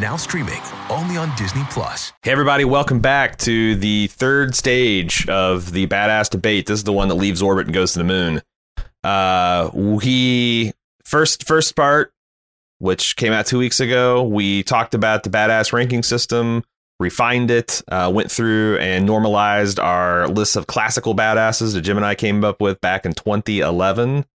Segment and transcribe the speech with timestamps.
[0.00, 0.60] Now streaming
[0.90, 2.12] only on Disney Plus.
[2.20, 6.66] Hey, everybody, welcome back to the third stage of the badass debate.
[6.66, 8.42] This is the one that leaves orbit and goes to the moon.
[9.02, 10.72] Uh, we
[11.06, 12.12] first first part,
[12.78, 16.62] which came out two weeks ago, we talked about the badass ranking system,
[17.00, 22.04] refined it, uh, went through and normalized our list of classical badasses that Jim and
[22.04, 24.26] I came up with back in 2011.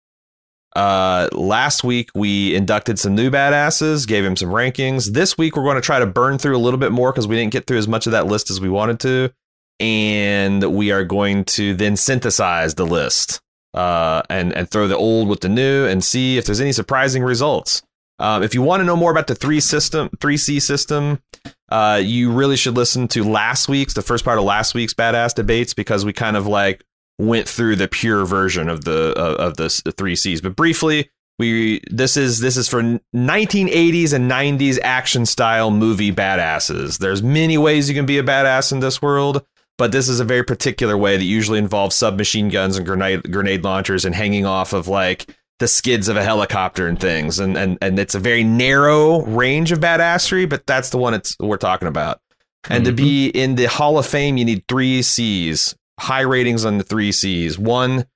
[0.76, 5.12] Uh, last week we inducted some new badasses, gave him some rankings.
[5.12, 7.36] This week we're going to try to burn through a little bit more because we
[7.36, 9.32] didn't get through as much of that list as we wanted to,
[9.80, 13.40] and we are going to then synthesize the list
[13.74, 17.24] uh, and and throw the old with the new and see if there's any surprising
[17.24, 17.82] results.
[18.20, 21.22] Um, if you want to know more about the three system, three C system,
[21.70, 25.34] uh, you really should listen to last week's, the first part of last week's badass
[25.34, 26.84] debates, because we kind of like
[27.20, 30.40] went through the pure version of the uh, of the, three C's.
[30.40, 32.82] But briefly, we this is this is for
[33.14, 36.98] 1980s and 90s action style movie badasses.
[36.98, 39.44] There's many ways you can be a badass in this world,
[39.78, 43.64] but this is a very particular way that usually involves submachine guns and grenade grenade
[43.64, 47.38] launchers and hanging off of like the skids of a helicopter and things.
[47.38, 51.36] And and and it's a very narrow range of badassery, but that's the one it's
[51.38, 52.20] we're talking about.
[52.68, 56.78] And to be in the Hall of Fame, you need three C's, high ratings on
[56.78, 57.58] the three C's.
[57.58, 58.06] One,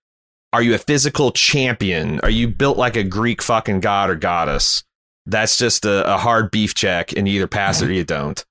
[0.53, 2.21] are you a physical champion?
[2.21, 4.83] Are you built like a Greek fucking god or goddess?
[5.27, 8.45] That's just a, a hard beef check, and you either pass it or you don't.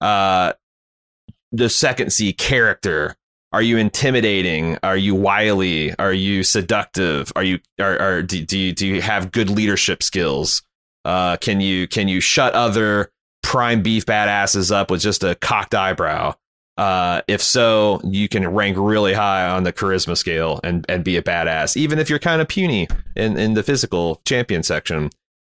[0.00, 0.52] Uh,
[1.52, 3.16] the second C, character.
[3.52, 4.78] Are you intimidating?
[4.82, 5.94] Are you wily?
[5.98, 7.30] Are you seductive?
[7.36, 10.62] Are you are, are do, do you do you have good leadership skills?
[11.04, 13.12] Uh, can you can you shut other
[13.44, 16.34] prime beef badasses up with just a cocked eyebrow?
[16.76, 21.16] Uh, if so, you can rank really high on the charisma scale and, and be
[21.16, 25.10] a badass, even if you're kind of puny in, in the physical champion section.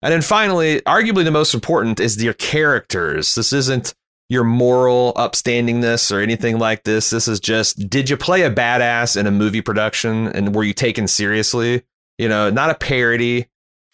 [0.02, 3.34] And then finally, arguably the most important is your characters.
[3.34, 3.94] This isn't
[4.28, 7.10] your moral upstandingness or anything like this.
[7.10, 10.72] This is just did you play a badass in a movie production and were you
[10.72, 11.82] taken seriously?
[12.18, 13.46] You know, not a parody.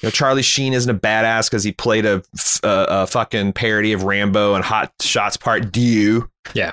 [0.02, 2.22] You know, Charlie Sheen isn't a badass because he played a,
[2.62, 6.28] a, a fucking parody of Rambo and Hot Shots Part Deux.
[6.54, 6.72] Yeah.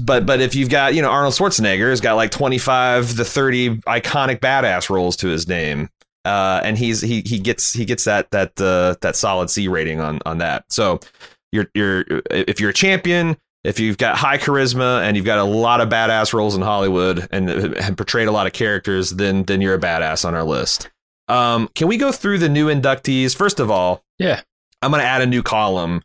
[0.00, 3.24] But but if you've got you know Arnold Schwarzenegger has got like twenty five to
[3.24, 5.88] thirty iconic badass roles to his name,
[6.24, 10.00] uh, and he's he he gets he gets that that uh, that solid C rating
[10.00, 10.64] on on that.
[10.70, 11.00] So
[11.52, 15.44] you're you're if you're a champion, if you've got high charisma and you've got a
[15.44, 19.60] lot of badass roles in Hollywood and have portrayed a lot of characters, then then
[19.60, 20.90] you're a badass on our list.
[21.28, 24.02] Um, can we go through the new inductees first of all?
[24.18, 24.40] Yeah.
[24.82, 26.02] I'm going to add a new column.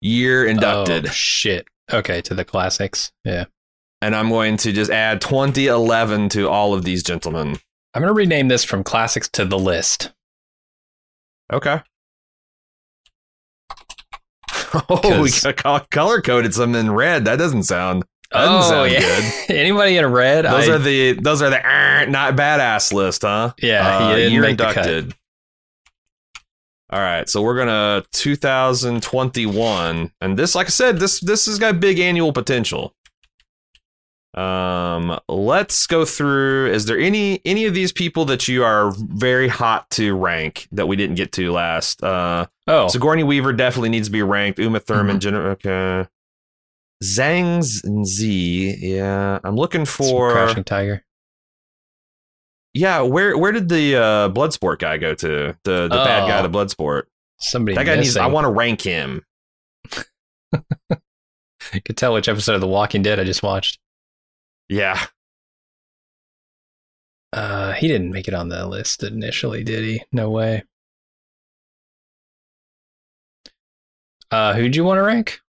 [0.00, 1.06] Year inducted.
[1.06, 1.66] Oh, shit.
[1.92, 3.12] Okay, to the classics.
[3.24, 3.44] Yeah.
[4.02, 7.56] and I'm going to just add 2011 to all of these gentlemen.
[7.94, 10.12] I'm going to rename this from classics to the list.
[11.52, 11.80] Okay.
[14.88, 15.30] Oh, we
[15.90, 17.26] color coded some in red.
[17.26, 18.02] That doesn't sound.
[18.32, 19.00] That doesn't oh, sound yeah.
[19.46, 19.54] good.
[19.56, 20.44] Anybody in red?
[20.44, 23.52] Those I- are the those are the "Er, not badass list, huh?
[23.62, 24.86] Yeah, uh, you didn't the cut.
[24.88, 25.14] inducted.
[26.94, 31.80] All right, so we're gonna 2021, and this, like I said, this this has got
[31.80, 32.94] big annual potential.
[34.34, 36.70] Um, let's go through.
[36.70, 40.86] Is there any any of these people that you are very hot to rank that
[40.86, 42.02] we didn't get to last?
[42.02, 44.60] Uh, oh, Sigourney Weaver definitely needs to be ranked.
[44.60, 45.20] Uma Thurman, Mhm.
[45.20, 46.08] Jennifer, okay.
[47.02, 47.60] Zhang
[48.04, 49.40] Z, yeah.
[49.42, 51.03] I'm looking some for Crouching Tiger.
[52.74, 53.00] Yeah.
[53.00, 55.56] Where where did the uh, Bloodsport guy go to?
[55.64, 56.42] The the bad guy, Oh.
[56.46, 57.04] the Bloodsport.
[57.38, 58.16] Somebody That guy needs.
[58.16, 59.24] I want to rank him.
[61.72, 63.78] You could tell which episode of The Walking Dead I just watched.
[64.68, 65.02] Yeah,
[67.32, 70.02] Uh, he didn't make it on the list initially, did he?
[70.12, 70.64] No way.
[74.30, 75.40] Uh, who'd you want to rank?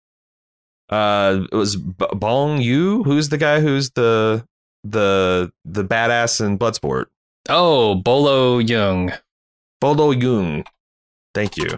[0.91, 3.03] uh, it was B- Bong Yu.
[3.05, 3.61] Who's the guy?
[3.61, 4.47] Who's the
[4.85, 7.07] the the badass in Bloodsport?
[7.49, 9.17] Oh, Bolo Yeung.
[9.81, 10.65] Bolo Yeung.
[11.35, 11.69] Thank you.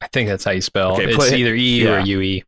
[0.00, 0.94] I think that's how you spell.
[0.94, 2.04] Okay, it's either E or yeah.
[2.04, 2.42] UE.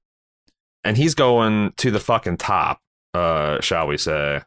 [0.85, 2.81] And he's going to the fucking top.
[3.12, 4.43] Uh, shall we say?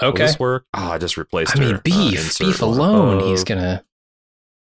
[0.00, 0.26] Will Okay.
[0.26, 0.66] this work?
[0.74, 1.76] Oh, I just replaced I mean, her.
[1.76, 3.84] Uh, beef, insert beef one alone, he's gonna.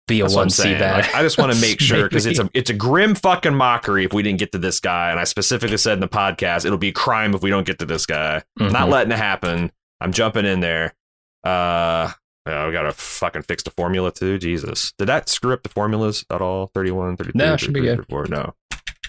[0.05, 1.05] Be a That's one C bad.
[1.05, 4.03] Like, I just want to make sure because it's a it's a grim fucking mockery
[4.03, 5.11] if we didn't get to this guy.
[5.11, 7.79] And I specifically said in the podcast it'll be a crime if we don't get
[7.79, 8.43] to this guy.
[8.59, 9.71] I'm Not letting it happen.
[10.01, 10.93] I'm jumping in there.
[11.43, 12.11] Uh,
[12.45, 14.37] yeah, we gotta fucking fix the formula too.
[14.37, 16.71] Jesus, did that screw up the formulas at all?
[16.73, 18.07] 31, 32, No, it should be 33, good.
[18.07, 18.25] 34?
[18.27, 18.53] No.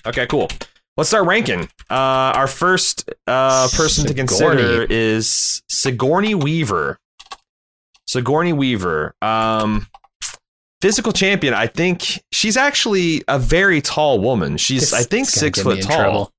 [0.07, 0.49] Okay, cool.
[0.97, 1.63] Let's start ranking.
[1.91, 6.99] Uh, our first uh person to consider is Sigourney Weaver.
[8.07, 9.15] Sigourney Weaver.
[9.23, 9.89] Um,
[10.81, 11.55] physical champion.
[11.55, 14.57] I think she's actually a very tall woman.
[14.59, 15.97] She's, This- I think, six foot tall.
[15.97, 16.31] trouble.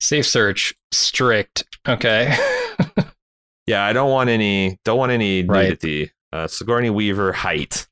[0.00, 1.64] Safe search strict.
[1.88, 2.36] Okay.
[3.66, 4.78] Yeah, I don't want any.
[4.84, 5.64] Don't want any Right.
[5.70, 6.12] nudity.
[6.32, 7.86] Uh, Sigourney Weaver height.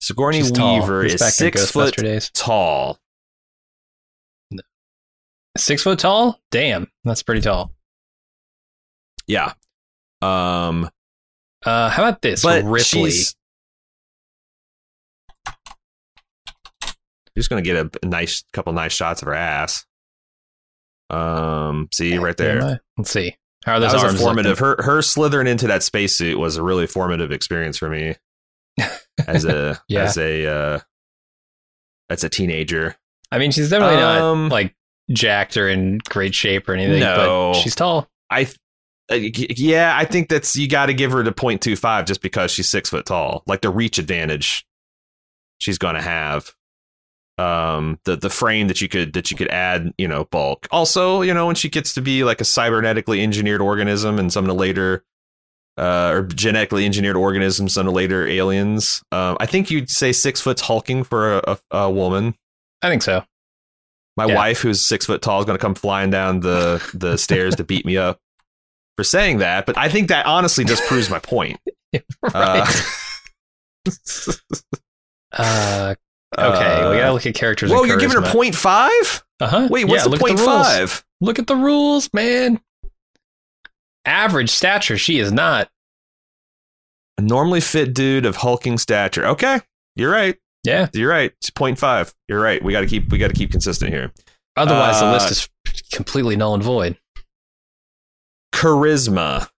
[0.00, 0.80] Sigourney She's.
[0.80, 2.30] Weaver is six foot days.
[2.32, 2.98] tall.
[5.58, 6.40] Six foot tall?
[6.50, 7.72] Damn, that's pretty tall.
[9.26, 9.52] Yeah.
[10.22, 10.88] Um,
[11.64, 12.42] Uh, how about this?
[12.42, 12.82] but Ripley.
[13.10, 13.34] she's
[17.36, 19.86] just gonna get a, a nice couple nice shots of her ass.
[21.10, 22.80] Um, see right there.
[22.96, 23.36] Let's see.
[23.64, 24.60] How are That those was a formative.
[24.60, 24.84] looking?
[24.84, 28.16] Her her slithering into that spacesuit was a really formative experience for me
[29.26, 30.02] as a Yeah.
[30.04, 30.78] as a uh,
[32.08, 32.96] as a teenager.
[33.30, 34.74] I mean, she's definitely Um, not like
[35.12, 37.52] jacked or in great shape or anything, No.
[37.52, 38.08] but she's tall.
[38.30, 38.56] I th-
[39.12, 42.68] uh, yeah, I think that's you got to give her the 0.25 just because she's
[42.68, 43.42] six foot tall.
[43.46, 44.64] Like the reach advantage
[45.58, 46.52] she's going to have.
[47.40, 50.66] Um, the the frame that you could that you could add, you know, bulk.
[50.70, 54.44] Also, you know, when she gets to be like a cybernetically engineered organism and some
[54.44, 55.04] of the later.
[55.78, 59.02] Uh, or genetically engineered organisms, some of the later aliens.
[59.12, 62.34] Um, I think you'd say six foot's hulking for a, a, a woman.
[62.82, 63.24] I think so.
[64.14, 64.34] My Yeah.
[64.34, 67.64] wife, who's six foot tall, is going to come flying down the the stairs to
[67.64, 68.18] beat me up
[68.98, 69.64] for saying that.
[69.64, 71.58] But I think that honestly just proves my point.
[72.34, 72.82] right.
[75.32, 75.94] Uh,
[76.38, 77.70] okay, we gotta look at characters.
[77.70, 78.32] Whoa, you're giving her charisma.
[78.32, 79.24] point five?
[79.40, 79.68] Uh-huh.
[79.70, 80.50] Wait, what's Yeah, the look at point rules.
[80.66, 81.04] five?
[81.20, 82.60] Look at the rules, man.
[84.04, 85.68] Average stature, she is not.
[87.18, 89.26] A normally fit dude of hulking stature.
[89.26, 89.60] Okay,
[89.96, 90.36] you're right.
[90.64, 90.88] Yeah.
[90.92, 91.32] You're right.
[91.38, 92.14] It's point five.
[92.28, 92.62] You're right.
[92.62, 94.12] We got to keep we got to keep consistent here.
[94.56, 95.48] Otherwise, the Uh, list is
[95.92, 96.98] completely null and void.
[98.54, 99.48] Charisma.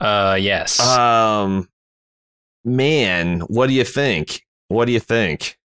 [0.00, 0.78] Uh, yes.
[0.80, 1.68] Um,
[2.64, 4.44] man, what do you think?
[4.68, 5.56] What do you think?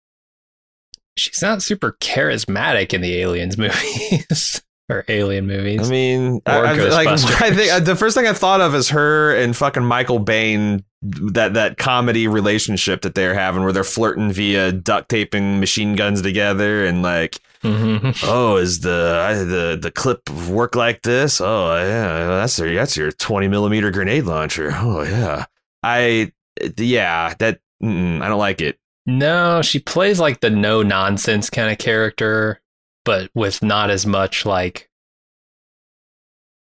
[1.16, 5.88] She's not super charismatic in the Aliens movies or Alien movies.
[5.88, 8.90] I mean, I, I, like, I think uh, the first thing I thought of is
[8.90, 14.32] her and fucking Michael Biehn that that comedy relationship that they're having where they're flirting
[14.32, 18.22] via duct taping machine guns together and like Mhm.
[18.28, 22.96] oh is the I- the the clip work like this oh yeah that's your that's
[22.98, 25.46] your 20 millimeter grenade launcher oh yeah
[25.82, 26.32] I
[26.78, 31.72] yeah that mm, I don't like it No, she plays like the no nonsense kind
[31.72, 32.62] of character,
[33.04, 34.90] but with not as much like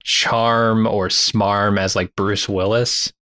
[0.05, 3.13] charm or smarm as like Bruce Willis.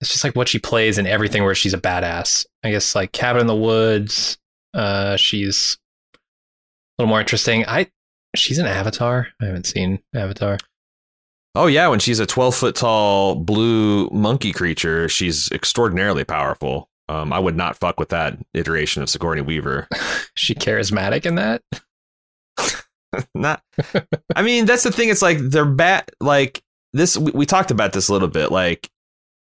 [0.00, 2.44] It's just like what she plays in everything where she's a badass.
[2.62, 4.36] I guess like Cabin in the Woods,
[4.74, 5.78] uh she's
[6.14, 7.64] a little more interesting.
[7.66, 7.86] I
[8.36, 9.28] she's an Avatar.
[9.40, 10.58] I haven't seen Avatar.
[11.54, 17.34] Oh yeah when she's a 12 foot tall blue monkey creature she's extraordinarily powerful um,
[17.34, 21.60] I would not fuck with that iteration of Sigourney Weaver Is she charismatic in that?
[23.34, 23.62] not
[24.34, 27.92] i mean that's the thing it's like they're bad like this we, we talked about
[27.92, 28.90] this a little bit like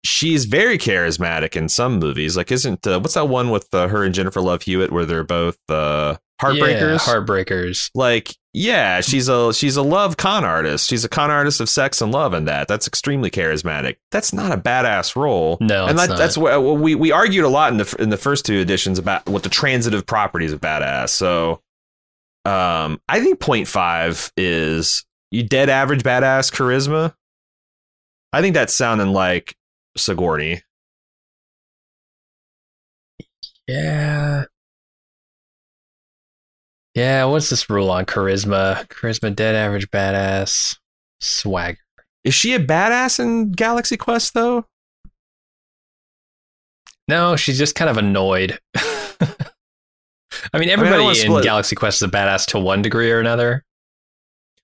[0.04, 4.04] she's very charismatic in some movies like isn't uh, what's that one with uh, her
[4.04, 7.90] and jennifer love hewitt where they're both uh heartbreakers Yeah, heartbreakers.
[7.96, 12.02] like yeah she's a she's a love con artist she's a con artist of sex
[12.02, 16.10] and love and that that's extremely charismatic that's not a badass role No, and that,
[16.18, 19.26] that's what we we argued a lot in the in the first two editions about
[19.28, 21.10] what the transitive properties of badass.
[21.10, 21.62] So,
[22.46, 27.14] um, I think 0.5 is you dead average badass charisma.
[28.32, 29.56] I think that's sounding like
[29.98, 30.62] Sigourney.
[33.68, 34.46] Yeah.
[36.96, 38.88] Yeah, what's this rule on charisma?
[38.88, 40.78] Charisma, dead average, badass,
[41.20, 41.78] swagger.
[42.24, 44.66] Is she a badass in Galaxy Quest though?
[47.08, 48.58] No, she's just kind of annoyed.
[48.76, 53.20] I mean, I don't everybody in Galaxy Quest is a badass to one degree or
[53.20, 53.64] another.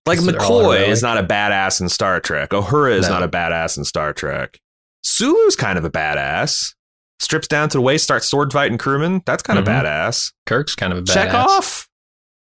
[0.07, 2.49] Like So they're all McCoy is not a badass in Star Trek.
[2.49, 3.19] Uhura is No.
[3.19, 4.57] not a badass in Star Trek.
[5.03, 6.73] Sulu's kind of a badass.
[7.19, 9.21] Strips down to the waist, starts sword fighting crewmen.
[9.27, 9.61] That's kind Mhm.
[9.61, 10.31] of badass.
[10.47, 11.29] Kirk's kind of a badass.
[11.29, 11.87] Chekov.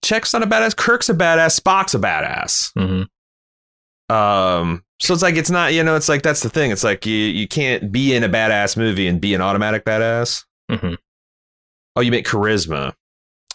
[0.05, 0.77] Check's not a badass.
[0.77, 1.59] Kirk's a badass.
[1.61, 2.71] Spock's a badass.
[2.75, 6.71] hmm Um, so it's like it's not you know it's like that's the thing.
[6.71, 10.45] It's like you you can't be in a badass movie and be an automatic badass.
[10.71, 10.95] hmm
[11.97, 12.95] Oh, you meant charisma.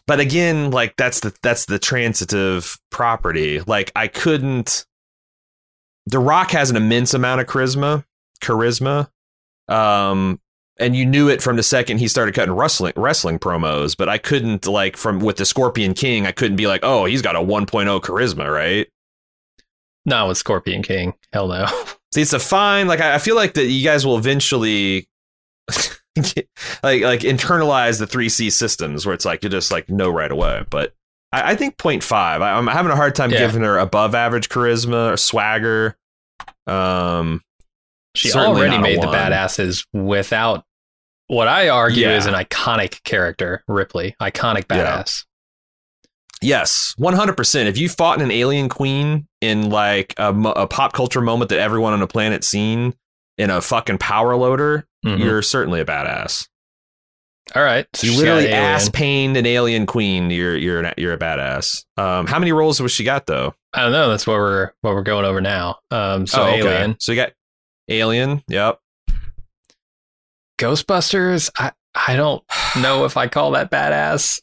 [0.05, 3.61] But again, like that's the that's the transitive property.
[3.61, 4.85] Like I couldn't.
[6.07, 8.03] The Rock has an immense amount of charisma,
[8.41, 9.09] charisma,
[9.69, 10.41] um,
[10.79, 13.95] and you knew it from the second he started cutting wrestling wrestling promos.
[13.97, 17.21] But I couldn't like from with the Scorpion King, I couldn't be like, oh, he's
[17.21, 18.87] got a 1.0 charisma, right?
[20.05, 21.13] Not with Scorpion King.
[21.31, 21.65] Hell no.
[22.13, 22.87] See, it's a fine.
[22.87, 25.07] Like I I feel like that you guys will eventually.
[26.83, 30.63] like like internalize the 3c systems where it's like you just like know right away
[30.69, 30.93] but
[31.31, 33.39] i, I think 0.5 I, i'm having a hard time Yeah.
[33.39, 35.97] giving her above average charisma or swagger
[36.67, 37.41] um
[38.15, 40.65] She Certainly already made the badasses without
[41.27, 42.17] what I argue Yeah.
[42.17, 44.15] is an iconic character, Ripley.
[44.21, 45.01] Iconic Yeah.
[45.01, 45.25] badass.
[46.41, 51.49] yes 100% if you fought an alien queen in like a, a pop culture moment
[51.49, 52.93] that everyone on the planet seen
[53.37, 55.19] in a fucking power loader Mhm.
[55.19, 56.47] you're certainly a badass
[57.55, 57.85] All right.
[57.93, 62.27] So you literally ass pained an alien queen you're you're an, you're a badass um
[62.27, 64.09] how many roles was she got though I don't know.
[64.09, 65.79] That's what we're what we're going over now.
[65.89, 66.59] Um, so Oh, okay.
[66.59, 67.31] Alien, So you got
[67.89, 68.43] Alien.
[68.47, 68.79] Yep.
[70.59, 71.49] Ghostbusters.
[71.57, 72.43] I I don't
[72.81, 74.41] know if I call that badass.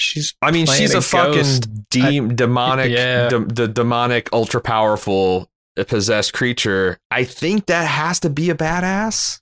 [0.00, 1.88] She's I mean, she's a, fucking ghost.
[1.90, 3.28] de- demonic, Yeah.
[3.28, 5.50] de- the demonic, ultra powerful,
[5.88, 6.98] possessed creature.
[7.10, 9.40] I think that has to be a badass.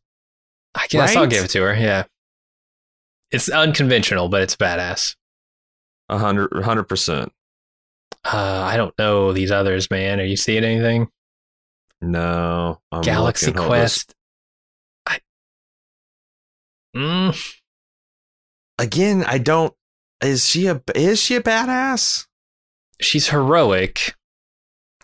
[0.75, 1.75] I guess I'll give it to her.
[1.75, 2.05] Yeah.
[3.31, 5.15] It's unconventional, but it's badass.
[6.09, 7.33] A hundred, a hundred percent.
[8.25, 10.21] Uh, I don't know these others, man.
[10.21, 11.09] Are you seeing anything?
[12.11, 13.63] No, I'm Galaxy looking.
[13.63, 13.79] Hold on.
[13.79, 14.15] Quest.
[15.07, 15.19] I,
[16.97, 17.57] mm,
[18.79, 19.75] Again, I don't.
[20.23, 20.81] Is she a?
[20.95, 22.27] Is she a badass?
[23.01, 24.15] she's heroic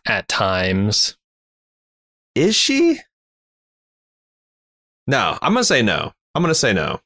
[0.07, 1.17] at times.
[2.35, 2.99] Is she?
[5.07, 6.13] No, I'm gonna say no.
[6.35, 7.01] I'm gonna say no.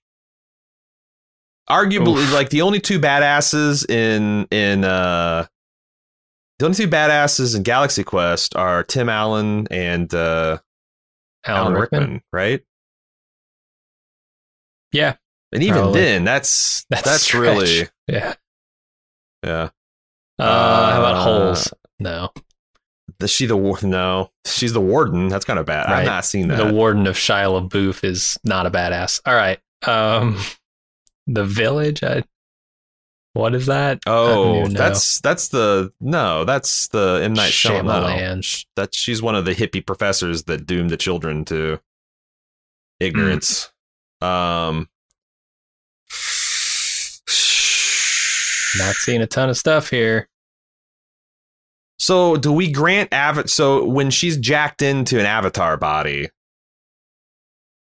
[1.69, 2.33] Arguably, Oof.
[2.33, 5.47] like the only two badasses in in uh
[6.59, 10.59] the only two badasses in Galaxy Quest are Tim Allen and uh
[11.45, 12.01] Alan, Alan Rickman.
[12.01, 12.63] Rickman, right?
[14.93, 15.17] Yeah,
[15.53, 16.01] And even Probably.
[16.01, 18.35] then, that's That's that's, really yeah.
[19.45, 19.71] yeah.
[20.39, 21.73] Uh, how about Uh, holes?
[21.99, 22.31] No,
[23.19, 23.79] The, she the war?
[23.83, 25.29] No, she's the warden.
[25.29, 25.87] That's kind of bad.
[25.91, 26.01] Right.
[26.01, 26.57] I've not seen that.
[26.59, 29.21] the warden of Shia LaBeouf is not a badass.
[29.27, 29.59] All right.
[29.87, 30.39] Um,
[31.27, 32.03] the village.
[32.03, 32.23] I,
[33.37, 34.00] what is that?
[34.07, 38.64] Oh, that's that's the no, that's the M Night Shyamalan.
[38.76, 41.78] That she's one of the hippie professors that doomed the children to
[42.99, 43.71] ignorance.
[44.23, 44.88] Um,
[48.78, 50.28] not seeing a ton of stuff here.
[51.99, 53.49] so do we grant Avatar?
[53.49, 56.28] So when she's jacked into an Avatar body,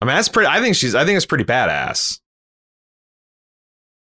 [0.02, 0.48] I mean that's pretty.
[0.48, 0.96] I think she's.
[0.96, 2.20] I think it's pretty badass.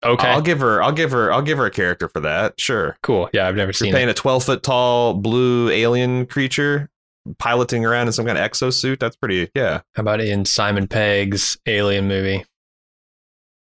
[0.06, 0.82] Okay, I'll give her.
[0.82, 1.32] I'll give her.
[1.32, 2.60] I'll give her a character for that.
[2.60, 2.96] Sure.
[3.02, 3.28] cool.
[3.32, 4.12] Yeah, I've never You're seen playing it.
[4.12, 6.90] a 12 foot tall blue alien creature
[7.38, 8.98] piloting around in some kind of exosuit.
[9.00, 9.80] That's pretty, yeah.
[9.94, 12.44] How about in Simon Pegg's Alien movie?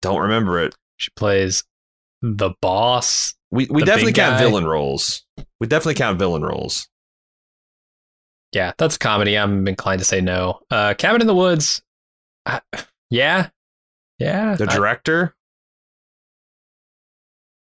[0.02, 0.74] Don't remember it.
[0.98, 1.64] She plays
[2.22, 3.34] the boss.
[3.50, 4.44] We, we definitely count guy.
[4.44, 5.24] villain roles.
[5.60, 6.88] We definitely count villain roles.
[8.52, 9.36] Yeah, that's comedy.
[9.36, 10.60] I'm inclined to say no.
[10.70, 11.82] Uh, Cabin in the Woods.
[12.44, 12.60] I,
[13.10, 13.48] yeah,
[14.18, 14.54] yeah.
[14.54, 15.34] The director.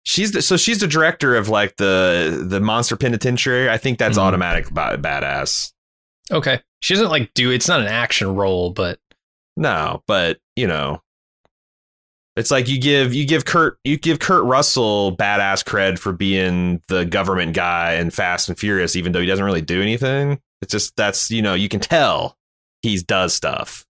[0.04, 3.70] She's the, so she's the director of like the the monster penitentiary.
[3.70, 4.22] I think that's Mhm.
[4.22, 5.72] automatic ba- badass.
[6.30, 6.60] okay.
[6.80, 7.50] She doesn't like do.
[7.50, 8.98] It's not an action role, but
[9.56, 11.00] No, but you know,
[12.34, 16.82] it's like you give you give Kurt you give Kurt Russell badass cred for being
[16.88, 20.40] the government guy in Fast and Furious, even though he doesn't really do anything.
[20.62, 22.36] It's just that's you know you can tell
[22.82, 23.86] he does stuff.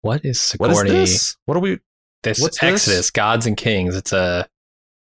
[0.00, 1.36] what is What is this?
[1.46, 1.78] What are we?
[2.22, 2.72] This What's this?
[2.88, 3.94] Exodus, Gods and Kings.
[3.96, 4.48] It's a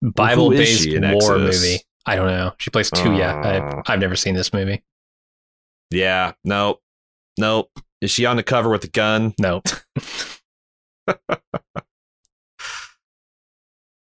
[0.03, 1.63] Bible-based war Exodus?
[1.63, 1.81] movie.
[2.07, 2.53] I don't know.
[2.59, 3.15] She plays two.
[3.15, 3.83] yeah, Uh.
[3.87, 4.83] I, I've never seen this movie.
[5.91, 6.81] Yeah, nope,
[7.39, 7.71] nope.
[8.01, 9.35] Is she on the cover with a gun?
[9.39, 9.63] No.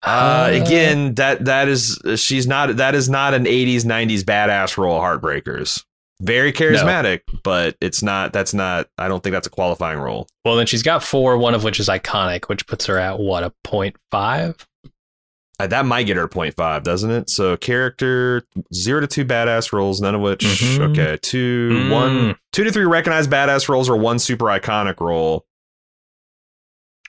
[0.04, 4.98] Uh, again, that that is she's not that is not an '80s '90s badass role.
[4.98, 5.84] Heartbreakers,
[6.22, 8.32] very charismatic, but it's not.
[8.32, 8.88] That's not.
[8.96, 10.26] I don't think that's a qualifying role.
[10.44, 13.42] Well, then she's got four, one of which is iconic, which puts her at what
[13.42, 14.56] a point five.
[15.60, 17.30] Uh, that might get her 0.5, doesn't it?
[17.30, 18.42] So character
[18.74, 20.90] zero to two badass roles, none of which Mhm.
[20.90, 21.90] okay, two Mm.
[21.90, 25.46] one two to three recognized badass roles or one super iconic role.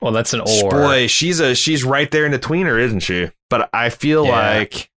[0.01, 0.69] Well, that's an or.
[0.69, 3.29] Boy, she's a she's right there in the tweener, isn't she?
[3.49, 4.57] But I feel Yeah.
[4.57, 4.89] like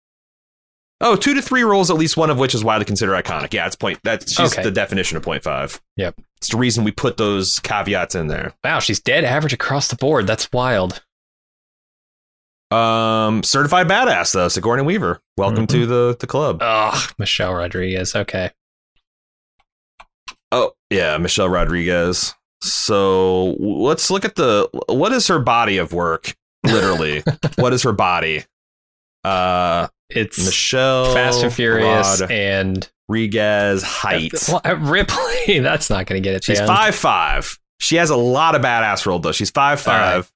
[1.07, 3.53] Oh, two to three rolls, at least one of which is widely considered iconic.
[3.53, 3.99] Yeah, it's point.
[4.03, 4.63] That's she's Okay.
[4.63, 5.79] the definition of point five.
[5.97, 6.15] Yep.
[6.37, 8.53] It's the reason we put those caveats in there.
[8.63, 10.25] Wow, she's dead average across the board.
[10.25, 11.03] That's wild.
[12.71, 15.21] Um, certified badass though, Sigourney Weaver.
[15.37, 16.57] Welcome to the the club.
[16.61, 18.15] Ugh, Michelle Rodriguez.
[18.15, 18.49] Okay.
[20.51, 22.33] Oh yeah, Michelle Rodriguez.
[22.63, 26.35] So let's look at the what is her body of work.
[26.65, 27.21] Literally,
[27.57, 28.43] what is her body?
[29.23, 34.33] Uh, It's Michelle Fast and Furious and Rodriguez height.
[34.77, 35.59] Ripley.
[35.59, 36.43] That's not going to get it.
[36.43, 37.57] She's five five.
[37.79, 39.31] She has a lot of badass roll though.
[39.31, 40.13] She's five All right.
[40.15, 40.31] five.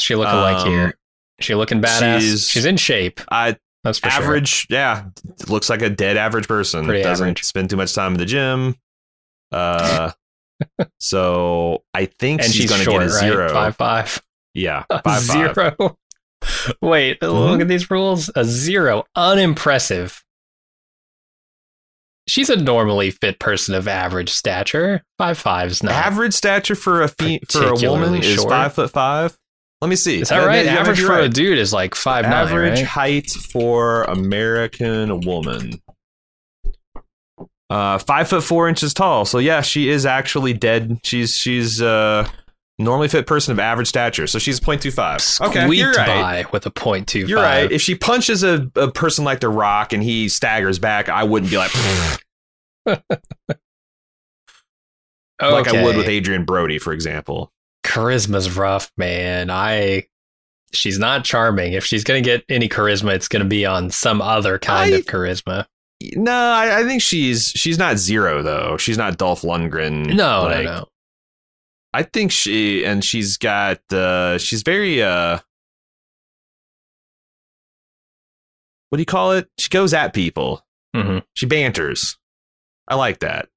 [0.00, 0.94] She looking like Um, here.
[1.40, 2.20] She looking badass.
[2.20, 3.20] she's- She's, in shape.
[3.30, 4.22] I That's for sure.
[4.22, 4.66] average.
[4.70, 5.06] Yeah,
[5.48, 6.84] looks like a dead average person.
[6.84, 7.42] Pretty Doesn't average.
[7.44, 8.76] spend too much time in the gym.
[9.52, 10.10] Uh,
[11.00, 13.20] so I think And she's, she's, going to get a right?
[13.20, 13.48] zero.
[13.52, 14.22] Five five.
[14.54, 15.76] Yeah, five five.
[16.80, 17.50] Wait, Mhm.
[17.50, 18.30] look at these rules.
[18.34, 19.04] A zero.
[19.16, 20.22] Unimpressive.
[22.26, 25.02] She's a normally fit person of average stature.
[25.18, 25.92] Five five's not.
[25.92, 27.74] Average stature for a fe- for a woman
[28.14, 29.36] Particularly is five foot five.
[29.82, 30.20] Let me see.
[30.22, 30.64] Is that right?
[30.64, 32.86] yeah, average for a dude is like five average nine, right?
[32.86, 35.82] height for American woman.
[37.68, 39.26] Uh, five foot four inches tall.
[39.26, 41.00] So yeah, she is actually dead.
[41.02, 42.26] She's she's uh
[42.78, 44.26] normally fit person of average stature.
[44.26, 45.40] So she's 0.25.
[45.48, 46.44] Okay, Squeaked you're right.
[46.44, 47.20] by with a point two.
[47.20, 47.70] You're right.
[47.70, 51.50] If she punches a, a person like The Rock and he staggers back, I wouldn't
[51.50, 51.72] be like
[52.86, 53.02] like
[55.40, 57.52] I would with Adrien Brody, for example.
[57.84, 59.50] charisma's rough, man.
[59.50, 60.04] I
[60.72, 61.72] she's not charming.
[61.74, 65.04] If she's gonna get any charisma, it's gonna be on some other kind I- of
[65.06, 65.66] charisma.
[66.16, 68.76] No, I, I think she's she's not zero though.
[68.76, 70.14] She's not Dolph Lundgren.
[70.14, 70.88] No, like, no, no.
[71.94, 75.38] I think she and she's got uh she's very uh
[78.90, 79.48] what do you call it?
[79.58, 80.64] She goes at people.
[80.94, 81.22] Mhm.
[81.34, 82.16] She banters.
[82.88, 83.48] I like that.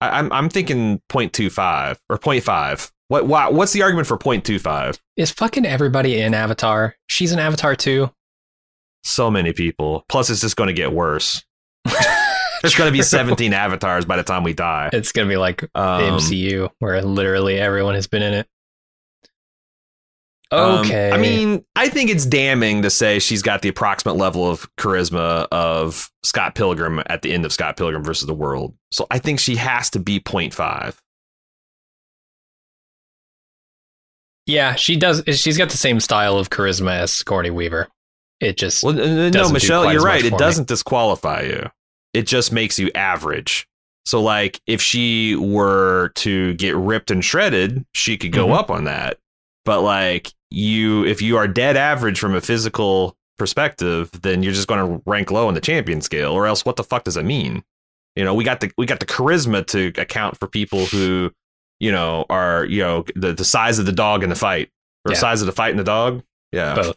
[0.00, 2.90] I, I'm I'm thinking 0.25 or 0.5.
[3.08, 4.98] What what what's the argument for 0.25?
[5.16, 6.96] Is fucking everybody in Avatar?
[7.08, 8.10] She's an Avatar too.
[9.02, 10.04] So many people.
[10.08, 11.44] Plus it's just going to get worse.
[12.64, 14.88] There's going to be 17 avatars by the time we die.
[14.92, 18.48] It's gonna be like the Um, MCU, where literally everyone has been in it.
[20.50, 21.10] Um, Okay.
[21.10, 25.46] I mean, I think it's damning to say she's got the approximate level of charisma
[25.52, 28.74] of Scott Pilgrim at the end of Scott Pilgrim versus the World.
[28.92, 30.96] So I think she has to be 0.5.
[34.46, 35.22] yeah, she does.
[35.26, 37.88] She's got the same style of charisma as Sigourney Weaver.
[38.40, 40.24] It just Well, no, Michelle, you're right.
[40.24, 41.70] It doesn't disqualify you.
[42.14, 43.66] It just makes you average.
[44.06, 48.54] So, like, if she were to get ripped and shredded, she could go Mhm.
[48.58, 49.18] up on that.
[49.64, 54.68] But like you, if you are dead average from a physical perspective, then you're just
[54.68, 56.32] going to rank low on the champion scale.
[56.32, 57.64] Or else, what the fuck does it mean?
[58.14, 61.32] You know, we got the we got the charisma to account for people who,
[61.80, 64.68] you know, are you know the the size of the dog in the fight
[65.06, 65.18] or Yeah.
[65.18, 66.22] size of the fight in the dog.
[66.52, 66.96] Yeah, both.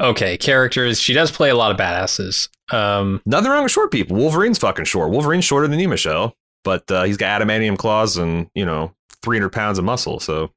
[0.00, 1.00] Okay, characters.
[1.00, 2.48] She does play a lot of badasses.
[2.72, 4.16] Um, Nothing wrong with short people.
[4.16, 5.10] Wolverine's fucking short.
[5.10, 9.50] Wolverine's shorter than you, Michelle, but uh, he's got adamantium claws and you know 300
[9.50, 10.18] pounds of muscle.
[10.18, 10.50] So,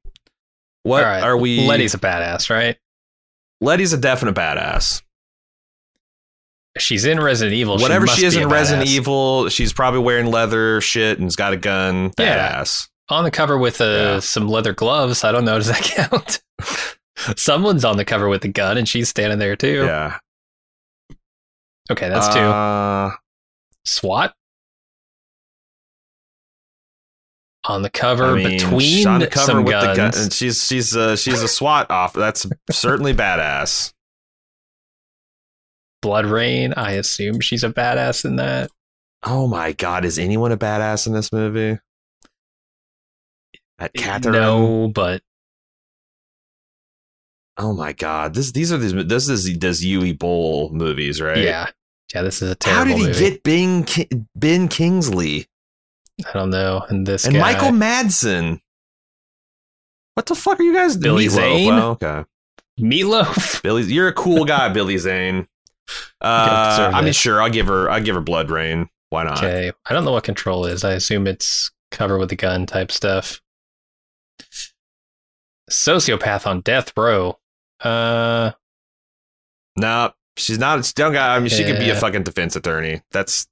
[0.82, 1.66] what right, are we?
[1.66, 2.76] Letty's a badass, right?
[3.60, 5.02] Letty's a definite badass.
[6.78, 7.78] She's in Resident Evil.
[7.78, 8.92] Whatever must she is in Resident badass.
[8.92, 12.12] Evil, she's probably wearing leather shit and's got a gun.
[12.18, 12.60] Yeah.
[12.62, 12.88] Badass.
[13.08, 14.18] on the cover with uh, Yeah.
[14.20, 15.24] some leather gloves.
[15.24, 15.58] I don't know.
[15.58, 16.40] Does that count?
[17.36, 19.84] Someone's on the cover with a gun, and she's standing there too.
[19.84, 20.18] Yeah,
[21.90, 22.40] Okay, that's two.
[22.40, 23.12] Uh,
[23.84, 24.34] SWAT
[27.64, 29.86] on the cover I mean, between on the cover some with guns.
[29.88, 32.12] the gun, and she's she's uh, she's a SWAT off.
[32.12, 33.92] That's certainly badass.
[36.02, 36.74] BloodRayne.
[36.76, 38.70] I assume she's a badass in that.
[39.24, 41.78] Oh my god, is anyone a badass in this movie?
[43.78, 44.34] At Catherine?
[44.34, 45.22] No, but
[47.58, 51.38] Oh my god, this these are these this is this Uwe Boll movies, right?
[51.38, 51.70] yeah,
[52.14, 52.22] yeah.
[52.22, 52.78] This is a terrible.
[52.78, 53.30] How did he movie.
[53.30, 55.48] get Ben Ki- Ben Kingsley
[56.26, 56.84] I don't know.
[56.88, 58.60] And this and guy, Michael Madsen?
[60.14, 60.96] What the fuck are you guys?
[60.96, 61.02] Doing?
[61.02, 61.30] Billy Meatloaf.
[61.30, 61.68] Zane?
[61.68, 62.24] Well, okay,
[62.80, 63.62] Meatloaf.
[63.62, 65.46] Billy, you're a cool guy, Billy Zane.
[66.20, 68.88] Uh, I mean, sure, I'll give her I'll give her BloodRayne.
[69.10, 69.38] Why not?
[69.38, 70.84] Okay, I don't know what control is.
[70.84, 73.40] I assume it's cover with a gun type stuff.
[75.70, 77.38] Sociopath on death row.
[77.80, 78.52] Uh,
[79.76, 80.84] No, she's not.
[80.84, 81.30] She don't got.
[81.30, 83.02] I mean, she could be a fucking defense attorney.
[83.12, 83.46] That's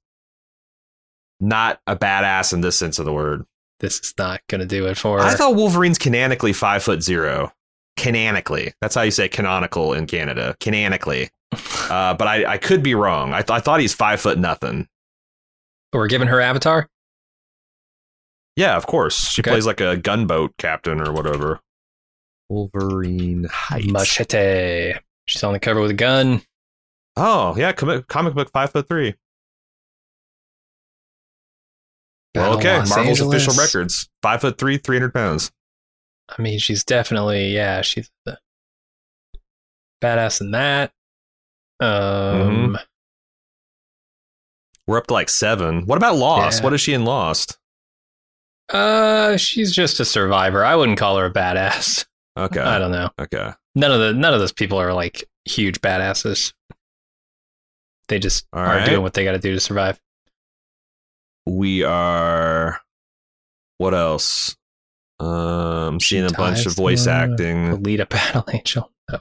[1.39, 3.45] not a badass in this sense of the word.
[3.79, 5.25] this is not going to do it for her.
[5.25, 7.51] I thought Wolverine's canonically five foot zero.
[7.95, 10.55] Canonically, that's how you say canonical in Canada.
[10.59, 11.29] Canonically,
[11.89, 13.33] uh, but I, I could be wrong.
[13.33, 14.87] I, th- I thought he's five foot nothing.
[15.93, 16.89] We're giving her Avatar.
[18.55, 19.29] Yeah, of course.
[19.31, 19.51] She Okay.
[19.51, 21.59] plays like a gunboat captain or whatever.
[22.49, 23.87] Wolverine Heights.
[23.91, 24.93] Machete.
[25.25, 26.41] She's on the cover with a gun.
[27.15, 29.15] Oh yeah, comic, comic book five foot three.
[32.35, 33.45] Well, okay, Los Marvel's Angeles.
[33.47, 35.51] official records: five foot three, three hundred pounds.
[36.29, 37.81] I mean, she's definitely yeah.
[37.81, 38.37] She's the
[40.03, 40.91] badass in that.
[41.79, 42.83] Um, Mhm.
[44.87, 45.85] We're up to like seven.
[45.85, 46.59] What about Lost?
[46.59, 46.63] Yeah.
[46.65, 47.57] What is she in Lost?
[48.69, 50.63] uh, she's just a survivor.
[50.65, 52.05] I wouldn't call her a badass.
[52.37, 53.09] Okay, I don't know.
[53.19, 53.51] okay.
[53.75, 56.53] None of the none of those people are like huge badasses.
[58.07, 58.85] They just All are right.
[58.85, 59.99] doing what they got to do to survive.
[61.45, 62.79] We are.
[63.77, 64.55] What else?
[65.19, 67.77] Um, seeing a bunch of voice acting.
[67.83, 68.91] Alita Battle Angel.
[69.11, 69.19] No,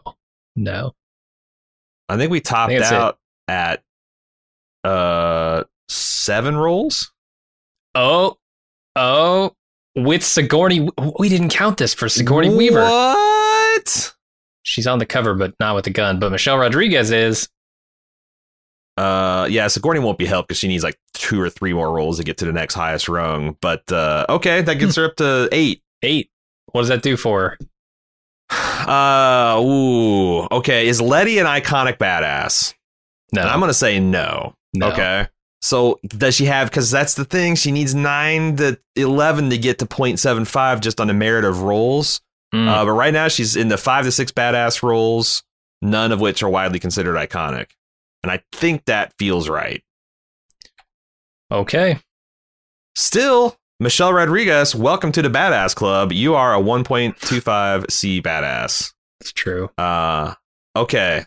[0.57, 0.95] no.
[2.09, 2.97] I think we topped think that's it.
[2.97, 3.83] out at
[4.85, 7.13] uh seven rolls.
[7.95, 8.37] Oh,
[8.95, 9.55] oh,
[9.97, 10.89] with Sigourney.
[11.19, 12.83] We didn't count this for Sigourney Weaver.
[12.83, 14.15] What?
[14.63, 16.19] She's on the cover, but not with the gun.
[16.21, 17.49] But Michelle Rodriguez is.
[18.97, 22.17] Uh, yeah, Sigourney won't be helped because she needs like two or three more rolls
[22.19, 23.57] to get to the next highest rung.
[23.61, 25.83] But uh, okay, that gets her up to eight.
[26.03, 26.31] Eight.
[26.73, 27.59] What does that do for her?
[28.87, 30.87] Uh, ooh, okay.
[30.87, 32.73] Is Letty an iconic badass?
[33.33, 34.55] No, And I'm gonna say no.
[34.75, 34.93] no.
[34.93, 35.27] Okay.
[35.67, 36.71] So does she have?
[36.71, 37.57] Because that's the thing.
[37.57, 42.21] She needs nine to eleven to get to 0.75 just on the merit of roles.
[42.55, 42.69] Mm.
[42.69, 45.43] Uh, but right now she's in the five to six badass roles,
[45.83, 47.71] none of which are widely considered iconic.
[48.23, 49.83] And I think that feels right.
[51.51, 51.99] okay.
[52.95, 56.13] Still, Michelle Rodriguez, welcome to the Badass Club.
[56.13, 58.95] You are a 1.25 C badass.
[59.21, 59.69] It's true.
[59.77, 60.35] Uh,
[60.77, 61.27] okay.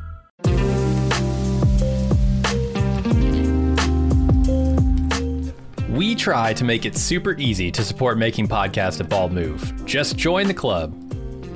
[5.91, 9.85] We try to make it super easy to support making podcasts at Bald Move.
[9.85, 10.95] Just join the club.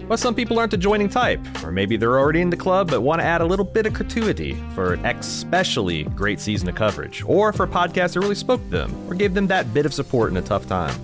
[0.09, 2.99] But some people aren't the joining type, or maybe they're already in the club but
[2.99, 7.23] want to add a little bit of gratuity for an especially great season of coverage,
[7.25, 9.93] or for a podcast that really spoke to them, or gave them that bit of
[9.93, 10.99] support in a tough time.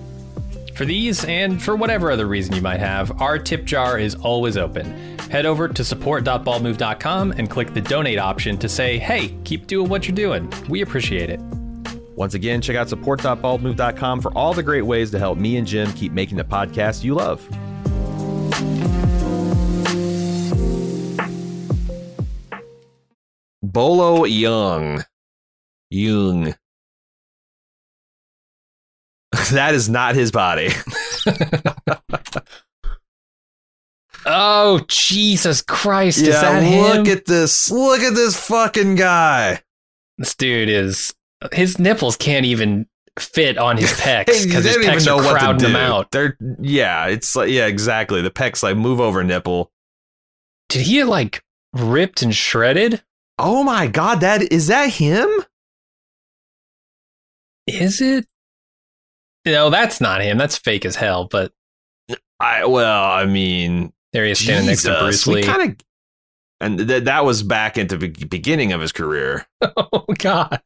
[0.74, 4.58] For these, and for whatever other reason you might have, our tip jar is always
[4.58, 5.18] open.
[5.30, 10.06] Head over to support.baldmove.com and click the donate option to say, hey, keep doing what
[10.06, 10.52] you're doing.
[10.68, 11.40] We appreciate it.
[12.14, 15.92] Once again, check out support.baldmove.com for all the great ways to help me and Jim
[15.94, 17.46] keep making the podcast you love.
[23.62, 25.04] Bolo Yeung.
[25.90, 26.54] Young.
[29.52, 30.68] that is not his body.
[34.24, 36.18] Oh Jesus Christ!
[36.18, 37.16] Is yeah, look him?
[37.18, 37.72] at this.
[37.72, 39.60] Look at this fucking guy.
[40.16, 41.12] this dude is.
[41.52, 42.86] His nipples can't even
[43.18, 46.10] fit on his pecs because his pecs are crowding them out.
[46.10, 48.22] They're yeah, it's like yeah, exactly.
[48.22, 49.70] The pecs like move over nipple.
[50.68, 53.02] Did he get like ripped and shredded?
[53.38, 55.28] Oh my god, that is that him?
[57.66, 58.26] Is it?
[59.44, 60.38] No, that's not him.
[60.38, 61.26] That's fake as hell.
[61.26, 61.52] But
[62.40, 65.42] I well, I mean, there he is standing next to Jesus, Bruce Lee.
[65.42, 65.76] kind of,
[66.60, 69.46] and th- that was back at the be- beginning of his career.
[69.62, 70.60] oh God!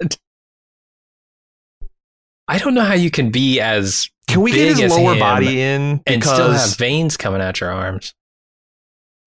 [2.49, 6.01] I don't know how you can be as Can we get his lower body in
[6.07, 8.15] and still have veins coming out your arms.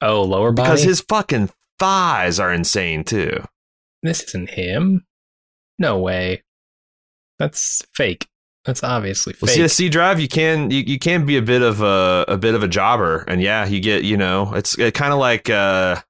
[0.02, 0.68] Oh, lower body.
[0.70, 3.44] because his fucking thighs are insane too.
[4.02, 5.06] this isn't him.
[5.78, 6.44] No way.
[7.38, 8.28] That's fake.
[8.66, 9.56] That's obviously Well, fake.
[9.56, 12.38] see, the C drive, you can you, you can be a bit of a a
[12.38, 15.50] bit of a jobber, and yeah, you get you know it's it kind of like
[15.50, 16.02] uh,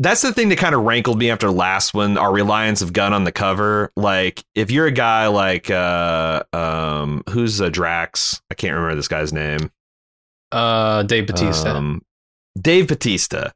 [0.00, 2.16] that's the thing that kind of rankled me after last one.
[2.18, 7.22] Our reliance of gun on the cover, like if you're a guy like uh um
[7.30, 9.70] who's a Drax, I can't remember this guy's name.
[10.52, 11.76] uh, Dave Batista.
[11.76, 12.02] Um,
[12.60, 13.50] Dave Batista.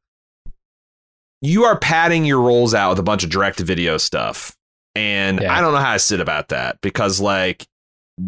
[1.42, 4.57] You are padding your rolls out with a bunch of direct video stuff.
[4.94, 5.52] And Yeah.
[5.52, 7.66] I don't know how I sit about that because like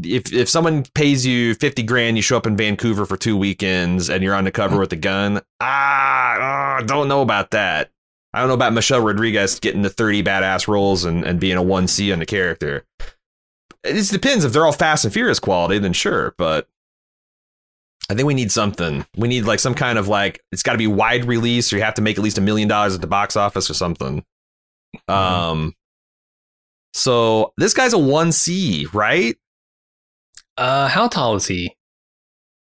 [0.02, 4.10] if if someone pays you 50 grand, you show up in Vancouver for two weekends
[4.10, 7.90] and you're on the cover with a gun, ah, ah, don't know about that.
[8.36, 11.62] I don't know about Michelle Rodriguez getting the 30 badass roles and, and being a
[11.62, 12.84] 1C on the character.
[13.82, 14.44] It just depends.
[14.44, 16.34] If they're all Fast and Furious quality, then sure.
[16.36, 16.68] But
[18.10, 19.06] I think we need something.
[19.16, 21.82] We need like some kind of like, it's got to be wide release or you
[21.82, 24.22] have to make at least a million dollars at the box office or something.
[25.08, 25.74] Um,
[26.92, 29.34] so this guy's a 1C, right?
[30.58, 31.74] Uh, how tall is he?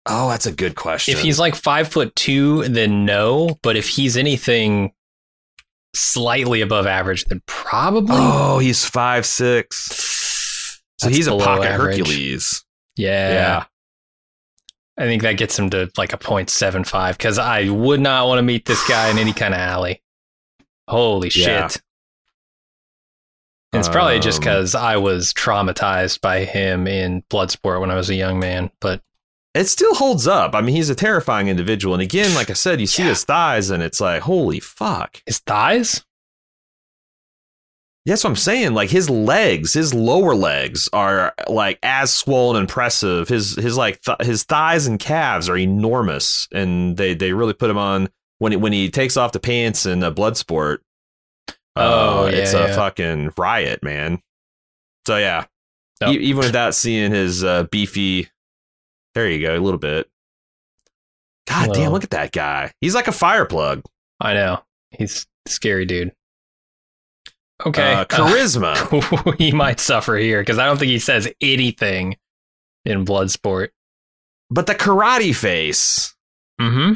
[0.06, 1.16] Oh, that's a good question.
[1.16, 3.58] If he's like five foot two, then no.
[3.60, 4.92] But if he's anything
[5.94, 8.16] slightly above average, then probably.
[8.18, 10.80] Oh, he's five six.
[10.98, 11.98] So he's a pocket average.
[11.98, 12.64] Hercules.
[12.96, 13.32] yeah.
[13.32, 13.64] Yeah.
[14.96, 18.42] I think that gets him to like a 0.75 because I would not want to
[18.42, 20.00] meet this guy in any kind of alley.
[20.88, 21.66] Holy Yeah.
[21.68, 21.82] shit.
[23.72, 27.96] And it's probably just Um, because I was traumatized by him in Bloodsport when I
[27.96, 28.70] was a young man.
[28.80, 29.00] But
[29.54, 30.54] It still holds up.
[30.54, 31.94] I mean, he's a terrifying individual.
[31.94, 33.10] And again, like I said, you see Yeah.
[33.10, 35.22] his thighs and it's like, holy fuck.
[35.26, 36.04] his thighs?
[38.06, 38.74] That's what I'm saying.
[38.74, 43.28] Like his legs, his lower legs are like as swollen and impressive.
[43.28, 47.70] His his like th- his thighs and calves are enormous, and they they really put
[47.70, 50.82] him on when he, when he takes off the pants in a blood sport.
[51.76, 52.76] Oh, uh, yeah, it's a yeah.
[52.76, 54.20] fucking riot, man.
[55.06, 55.46] So yeah,
[56.02, 56.16] Nope.
[56.16, 58.28] E- even without seeing his uh, beefy,
[59.14, 60.08] there you go, a little bit.
[61.46, 62.72] God damn, look at that guy.
[62.80, 63.82] He's like a fire plug.
[64.20, 64.62] I know.
[64.90, 66.12] He's scary dude.
[67.64, 67.92] Okay.
[67.92, 69.36] Uh, charisma.
[69.38, 72.16] he might suffer here because I don't think he says anything
[72.84, 73.68] in Bloodsport.
[74.50, 76.14] but the karate face.
[76.60, 76.94] Mm-hmm.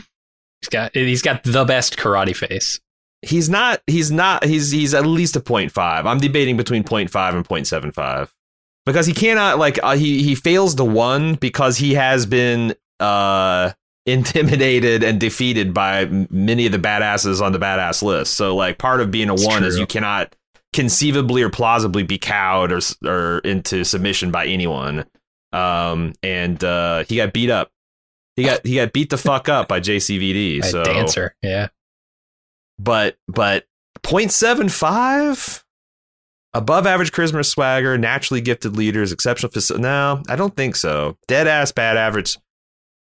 [0.61, 2.81] He's got he's got the best karate face.
[3.23, 3.81] He's not.
[3.87, 4.45] He's not.
[4.45, 6.05] He's he's at least a 0.5.
[6.07, 8.31] I'm debating between 0.5 and 0.75
[8.89, 13.73] because he cannot like uh, he he fails the one because he has been uh
[14.07, 18.35] intimidated and defeated by many of the badasses on the badass list.
[18.35, 20.35] So like part of being a It's one is you cannot
[20.73, 25.05] conceivably or plausibly be cowed or or into submission by anyone.
[25.53, 27.71] Um and uh he got beat up.
[28.37, 30.61] He got he got beat the fuck up by JCVD.
[30.61, 31.35] A so dancer.
[31.43, 31.69] Yeah.
[32.79, 33.67] but but
[34.03, 35.65] 0.75
[36.55, 41.17] above average charisma swagger naturally gifted leaders exceptional faci- no i don't think so.
[41.29, 42.37] Dead ass bad average.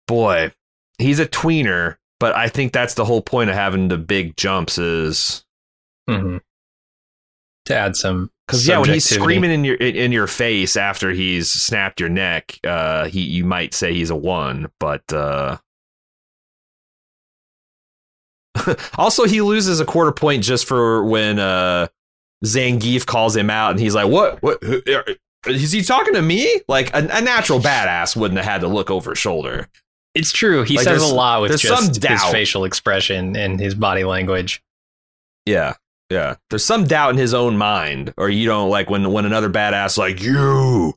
[0.08, 0.52] Boy
[0.98, 4.78] he's a tweener but i think that's the whole point of having the big jumps
[4.78, 5.44] is
[6.08, 6.38] Mm-hmm.
[7.66, 11.10] To add some because yeah when he's screaming in your in in your face after
[11.12, 15.56] he's snapped your neck uh he you might say he's a one but uh
[18.98, 21.86] also he loses a quarter point just for when uh
[22.44, 24.42] Zangief calls him out and he's like what?
[24.42, 24.58] What?
[25.46, 26.60] Is he talking to me?
[26.68, 29.68] Like a, a natural badass wouldn't have had to look over his shoulder.
[30.14, 30.64] It's true.
[30.64, 34.62] He Like, says a lot with just some his facial expression and his body language.
[35.46, 35.74] yeah
[36.10, 36.34] yeah.
[36.50, 39.96] There's some doubt in his own mind or you don't like when when another badass
[39.96, 40.94] like you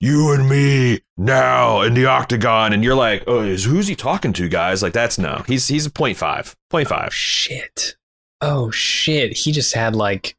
[0.00, 4.32] you and me now in the octagon and you're like oh is who's he talking
[4.34, 4.82] to guys?
[4.82, 5.42] Like that's no.
[5.46, 7.96] He's he's a 0.5 Oh shit.
[8.42, 9.32] Oh shit.
[9.38, 10.36] He just had like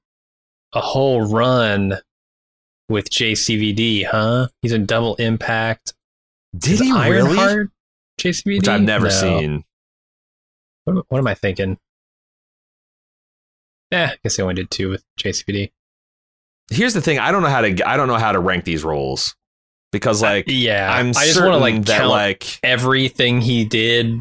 [0.74, 1.94] a whole run
[2.90, 4.48] with JCVD, huh?
[4.62, 5.94] He's in double impact.
[6.58, 7.38] did Is he really
[8.20, 8.58] JCVD?
[8.58, 9.12] which i've never No.
[9.12, 9.64] seen
[10.86, 11.78] What, what am I thinking?
[13.92, 15.72] Yeah, I guess he only did two with JCVD.
[16.72, 18.84] here's the thing i don't know how to i don't know how to rank these
[18.84, 19.36] roles
[19.94, 23.64] because uh, like Yeah, i'm I just want to like that count like everything he
[23.66, 24.20] did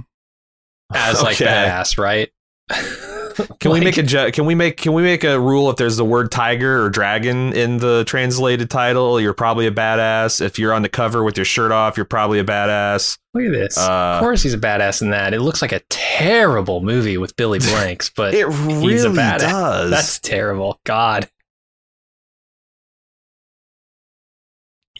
[0.94, 1.44] as like Okay.
[1.46, 2.30] badass, right?
[3.60, 6.04] Can we make a can we make can we make a rule if there's the
[6.04, 10.40] word tiger or dragon in the translated title, you're probably a badass.
[10.40, 13.18] If you're on the cover with your shirt off, you're probably a badass.
[13.34, 13.76] Look at this.
[13.76, 15.34] Uh, of course, he's a badass in that.
[15.34, 19.38] It looks like a terrible movie with Billy Blanks, but It really he's a badass.
[19.40, 19.90] does.
[19.90, 20.80] That's terrible.
[20.84, 21.28] God.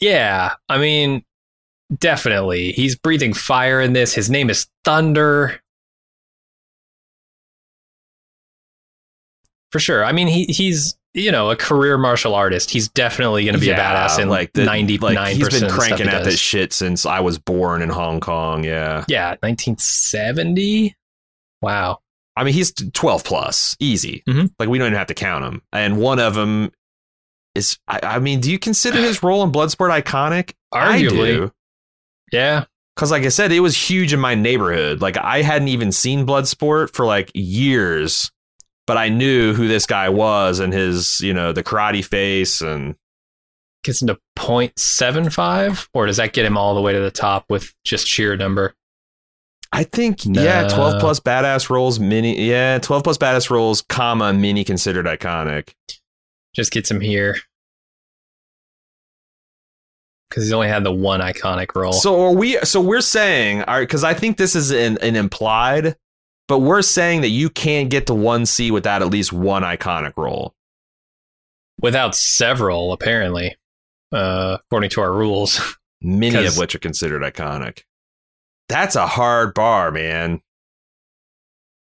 [0.01, 1.25] Yeah, I mean,
[1.99, 2.73] definitely.
[2.73, 4.15] He's breathing fire in this.
[4.15, 5.61] His name is Thunder.
[9.73, 10.05] For sure.
[10.05, 12.71] I mean, he he's you know a career martial artist.
[12.71, 16.09] He's definitely going to be a badass in like ninety nine like he's been cranking
[16.09, 18.65] at this shit since I was born in Hong Kong.
[18.65, 20.95] Yeah, Yeah, nineteen seventy.
[21.63, 22.01] Wow.
[22.39, 24.23] I mean he's 12 plus, easy.
[24.29, 24.53] Mhm.
[24.59, 25.63] Like we don't even have to count him.
[25.73, 26.71] And one of them
[27.55, 30.53] is, I, I mean, do you consider his role in Bloodsport iconic?
[30.71, 31.51] I do.
[32.31, 32.67] Yeah.
[32.97, 35.01] Cause like I said, it was huge in my neighborhood.
[35.01, 38.31] Like I hadn't even seen Bloodsport for like years,
[38.87, 42.95] but I knew who this guy was and his, you know, the karate face and
[43.85, 47.73] gets into 0.75 or does that get him all the way to the top with
[47.85, 48.75] just sheer number
[49.73, 54.33] I think yeah, uh, twelve plus badass rolls mini yeah, twelve plus badass rolls comma
[54.33, 55.75] mini considered iconic.
[56.55, 57.37] Just gets him here.
[60.31, 61.93] Because he's only had the one iconic role.
[61.93, 62.57] So are we?
[62.59, 65.97] So we're saying, all right, because I think this is an, an implied,
[66.49, 70.13] but we're saying that you can't get to one C without at least one iconic
[70.17, 70.55] role.
[71.81, 73.57] Without several, apparently,
[74.13, 75.61] uh, according to our rules.
[76.03, 77.83] Many of which are considered iconic.
[78.69, 80.41] That's a hard bar, man.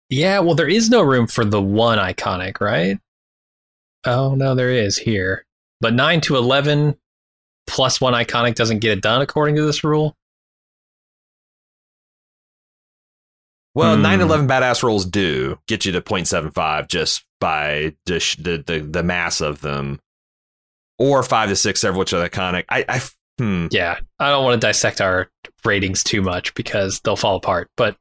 [0.09, 2.98] yeah, well, there is no room for the one iconic, right?
[4.05, 5.44] Oh, no, there is here.
[5.81, 6.96] But 9 to 11
[7.66, 10.16] plus one iconic doesn't get it done according to this rule.
[13.77, 14.29] Well, nine hmm.
[14.29, 19.41] 911 badass rolls do get you to 0.75 just by the, the the the mass
[19.43, 20.01] of them,
[20.99, 22.65] or five to six, several which are iconic.
[22.71, 23.01] I, I
[23.39, 23.67] hmm.
[23.71, 25.31] Yeah, I don't want to dissect our
[25.65, 27.69] ratings too much because they'll fall apart.
[27.77, 27.97] But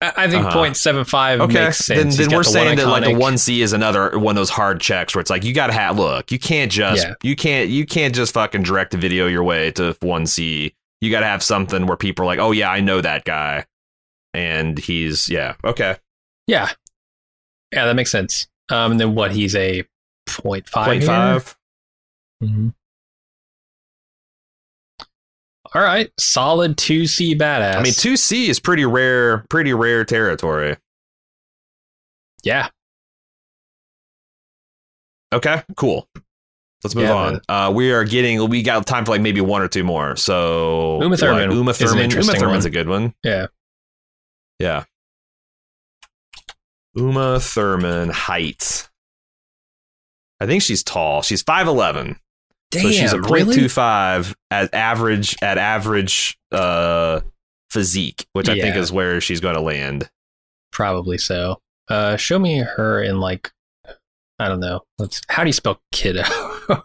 [0.00, 0.58] I think Uh-huh.
[0.58, 2.16] 0.75 Okay, makes sense.
[2.16, 3.18] then, then we're the saying that like a iconic.
[3.20, 5.72] one C is another one of those hard checks where it's like you got to
[5.72, 6.30] have look.
[6.32, 7.14] You can't just Yeah.
[7.22, 10.74] you can't you can't just fucking direct a video your way to one C.
[11.00, 13.64] You got to have something where people are like, oh yeah, I know that guy,
[14.36, 15.96] and he's yeah okay
[16.46, 16.70] Yeah,
[17.72, 18.46] yeah, that makes sense.
[18.70, 19.32] Um, and then what?
[19.32, 19.82] He's a
[20.28, 20.72] 0.5.
[20.72, 21.06] point here?
[21.08, 21.56] five.
[22.42, 22.74] Mhm.
[25.74, 27.76] All right, solid two C badass.
[27.76, 30.76] I mean, two C is pretty rare, pretty rare territory.
[32.44, 32.68] yeah,
[35.34, 36.08] Okay, cool.
[36.84, 37.40] Let's move Yeah, on.
[37.48, 38.48] Uh, we are getting.
[38.48, 40.14] We got time for like maybe one or two more.
[40.16, 42.10] So Uma Thurman Uma is Thurman.
[42.12, 42.66] Uma Thurman's one.
[42.66, 43.14] a good one.
[43.24, 43.46] yeah.
[44.58, 44.84] Yeah.
[46.94, 48.88] Uma Thurman height.
[50.40, 51.22] I think she's tall.
[51.22, 52.18] She's five eleven.
[52.70, 53.56] Damn, So she's a really?
[53.56, 57.20] .25 at average at average uh
[57.70, 60.08] physique, which I think is where she's going to land.
[60.72, 61.60] Probably so.
[61.88, 63.52] Uh, show me her in like,
[64.38, 64.80] I don't know.
[64.98, 65.20] Let's.
[65.28, 66.22] How do you spell kiddo?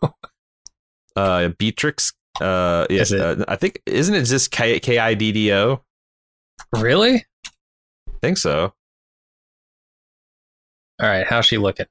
[1.13, 5.51] Uh Beatrix uh yeah, uh, I think isn't it just K K I D D
[5.53, 5.81] O?
[6.77, 7.25] really?
[8.21, 8.73] Think so.
[11.01, 11.87] All right, how's she looking?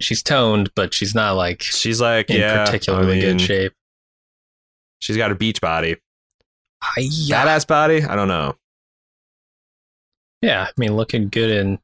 [0.00, 3.72] She's toned, but she's not like She's like in yeah, particularly I mean, good shape.
[5.00, 5.96] She's got a beach body.
[6.82, 7.36] Hi-ya.
[7.44, 8.02] Badass body?
[8.02, 8.54] I don't know.
[10.40, 11.78] Yeah, I mean, looking good in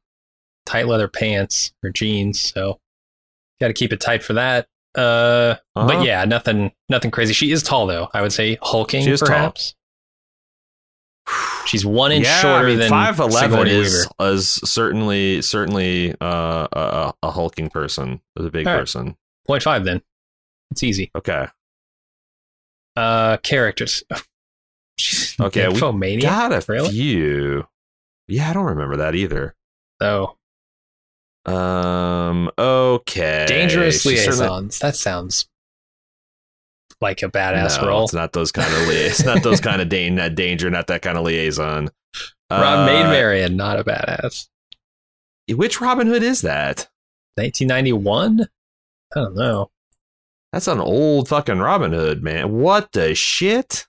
[0.65, 2.41] tight leather pants or jeans.
[2.41, 2.79] So,
[3.61, 4.67] got to keep it tight for that.
[4.97, 5.87] Uh, Uh-huh.
[5.87, 7.33] but yeah, nothing, nothing crazy.
[7.33, 8.09] She is tall though.
[8.13, 9.53] I would say hulking, is tall.
[11.65, 16.67] She's one inch yeah, shorter I mean, than five eleven is, is certainly certainly uh,
[16.71, 18.79] a, a hulking person, a big right.
[18.79, 19.15] person.
[19.45, 19.83] Point five.
[19.85, 20.01] Then
[20.71, 21.11] it's easy.
[21.15, 21.47] Okay,
[22.95, 24.03] Uh, characters.
[25.41, 26.21] Okay, we Nymphomaniac?
[26.23, 26.89] got a Really?
[26.89, 27.65] few.
[28.27, 29.55] Yeah, I don't remember that either.
[30.01, 30.35] Oh,
[31.45, 32.51] Um.
[32.57, 33.45] Okay.
[33.47, 35.47] dangerous She's certainly- That sounds
[37.01, 38.03] like a badass no, role.
[38.03, 40.69] It's not those kind of li- It's not those kind of da- not danger.
[40.69, 41.89] Not that kind of liaison.
[42.51, 44.47] Rob Uh, Maid Marian, not a badass.
[45.49, 46.89] Which Robin Hood is that?
[47.35, 48.47] 1991.
[49.15, 49.71] I don't know.
[50.51, 52.51] That's an old fucking Robin Hood, man.
[52.59, 53.87] What the shit?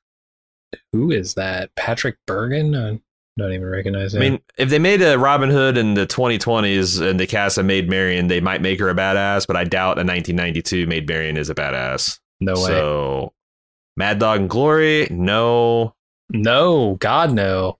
[0.92, 1.74] Who is that?
[1.74, 2.76] Patrick Bergin?
[2.76, 3.00] I
[3.38, 7.18] don't even recognize I mean, if they made a Robin Hood in the 2020s and
[7.18, 10.04] they cast a Maid Marian, they might make her a badass, but I doubt a
[10.04, 12.18] 1992 Maid Marian is a badass.
[12.40, 12.68] No way.
[12.68, 13.32] So,
[13.96, 15.94] Mad Dog and Glory, no.
[16.30, 17.78] no, God, no.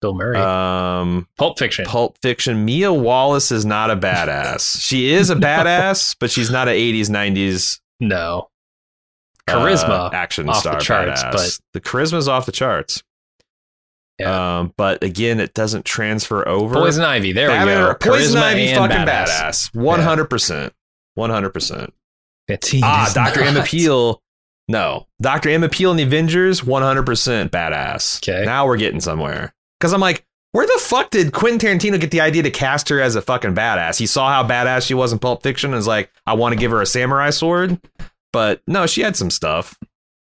[0.00, 0.38] Bill Murray.
[0.38, 1.84] Um, Pulp Fiction.
[1.84, 4.80] Pulp Fiction, Mia Wallace is not a badass.
[4.80, 8.48] she is a badass, but she's not an 80s, 90s no.
[9.46, 9.88] Charisma.
[9.88, 11.32] uh, action off the star charts, badass.
[11.32, 13.02] but- the charisma's off the charts.
[14.18, 14.58] Yeah.
[14.60, 16.74] Um, but again, it doesn't transfer over.
[16.74, 17.32] Poison Ivy.
[17.32, 17.94] There we go.
[17.94, 19.26] Poison Ivy, fucking badass.
[19.28, 19.74] badass.
[19.74, 20.74] One hundred percent.
[21.14, 21.94] One hundred percent.
[22.82, 23.62] Ah, Doctor Emma.
[23.62, 24.22] Peel.
[24.68, 26.64] No, Doctor Emma Peel in the Avengers.
[26.64, 28.18] One hundred percent badass.
[28.18, 28.44] Okay.
[28.44, 29.54] Now we're getting somewhere.
[29.78, 33.00] Because I'm like, where the fuck did Quentin Tarantino get the idea to cast her
[33.00, 33.98] as a fucking badass?
[33.98, 36.58] He saw how badass she was in Pulp Fiction and was like, I want to
[36.58, 37.80] give her a samurai sword.
[38.32, 39.76] But no, she had some stuff.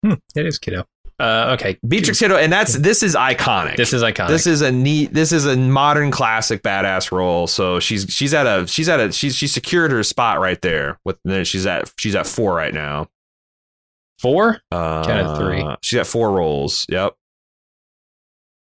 [0.03, 0.85] Hmm, it is kiddo.
[1.17, 1.77] Uh, okay.
[1.87, 3.77] Beatrix Kiddo, and that's this is iconic.
[3.77, 4.27] This is iconic.
[4.27, 5.13] This is a neat.
[5.13, 7.47] This is a modern classic badass role.
[7.47, 10.99] So she's she's at a she's at a she's she secured her spot right there.
[11.05, 13.07] With she's at she's at four right now.
[14.19, 14.59] four.
[14.71, 15.75] Uh, Counted three.
[15.81, 16.85] She's at four roles.
[16.89, 17.13] Yep.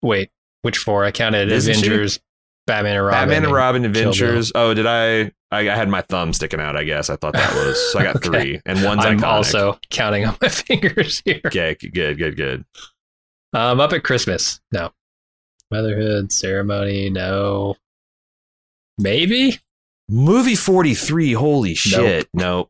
[0.02, 0.30] Wait,
[0.64, 1.06] which four?
[1.06, 1.86] I counted Isn't she?
[1.86, 2.20] Avengers,
[2.68, 3.20] Batman and Robin.
[3.30, 4.10] Batman and Robin Bill.
[4.10, 4.52] Adventures.
[4.56, 5.60] Oh, did I, I?
[5.70, 6.76] I had my thumb sticking out.
[6.78, 7.92] I guess I thought that was.
[7.92, 8.28] So I got Okay.
[8.30, 9.24] three, and one's I'm iconic.
[9.24, 11.42] also counting on my fingers here.
[11.46, 11.76] okay.
[11.76, 12.18] Good.
[12.18, 12.36] Good.
[12.38, 12.66] Good.
[13.54, 14.62] Um, up at Christmas.
[14.72, 14.92] No.
[15.70, 17.10] Motherhood ceremony.
[17.10, 17.76] No.
[18.98, 19.60] Maybe.
[20.10, 21.34] Movie 43.
[21.34, 22.28] Holy shit.
[22.34, 22.70] Nope.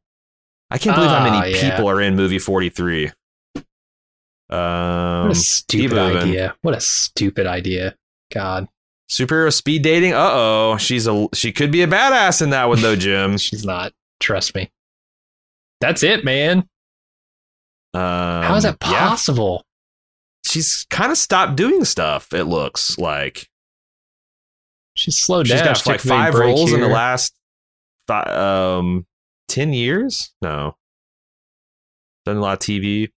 [0.70, 1.70] I can't believe how Ah, many yeah.
[1.72, 3.12] people are in movie 43.
[4.50, 6.56] Um, What a stupid idea.
[6.62, 7.96] What a stupid idea.
[8.34, 8.68] God,
[9.12, 10.14] superhero speed dating.
[10.14, 13.38] Uh oh, she's a she could be a badass in that one though, Jim.
[13.38, 13.92] she's not.
[14.20, 14.72] Trust me.
[15.82, 16.60] That's it, man.
[17.94, 19.64] Um, How is that yeah, possible?
[20.46, 22.34] she's kind of stopped doing stuff.
[22.34, 23.48] It looks like
[24.96, 25.74] She's slowed she's down.
[25.76, 27.34] She's got like five roles in the last
[28.08, 28.24] fi-
[28.78, 29.06] um
[29.48, 30.34] ten years.
[30.42, 30.76] No,
[32.26, 33.10] done a lot of TV.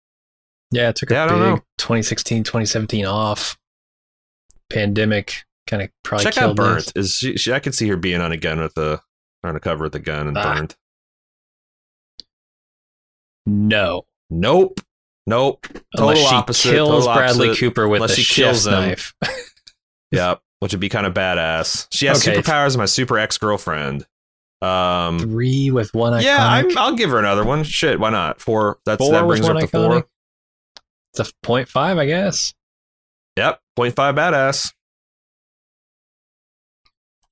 [0.70, 3.56] Yeah, it took Yeah, a big 2016, 2017 off.
[4.70, 6.92] Pandemic kind of probably Check out Burnt.
[6.96, 7.52] Is she, she?
[7.52, 9.00] I can see her being on a gun with the
[9.42, 10.54] on a cover with a gun and Ah.
[10.54, 10.76] Burnt.
[13.46, 14.06] No.
[14.30, 14.80] Nope.
[15.26, 15.66] Nope.
[15.96, 16.70] Total Unless she opposite.
[16.70, 17.60] kills Bradley opposite.
[17.60, 19.14] Cooper with Unless a she kills knife.
[20.10, 21.88] Yep, which would be kind of badass.
[21.90, 22.40] She has Okay.
[22.40, 24.06] superpowers my super ex girlfriend.
[24.62, 26.70] Um, Three with one yeah, iconic.
[26.70, 27.64] I'm, I'll give her another one.
[27.64, 28.40] Shit, why not?
[28.40, 28.78] Four.
[28.86, 29.70] That's Four that brings her up to iconic.
[29.90, 30.06] four.
[31.14, 32.54] It's a point five, I guess.
[33.36, 34.72] Yep, point five badass.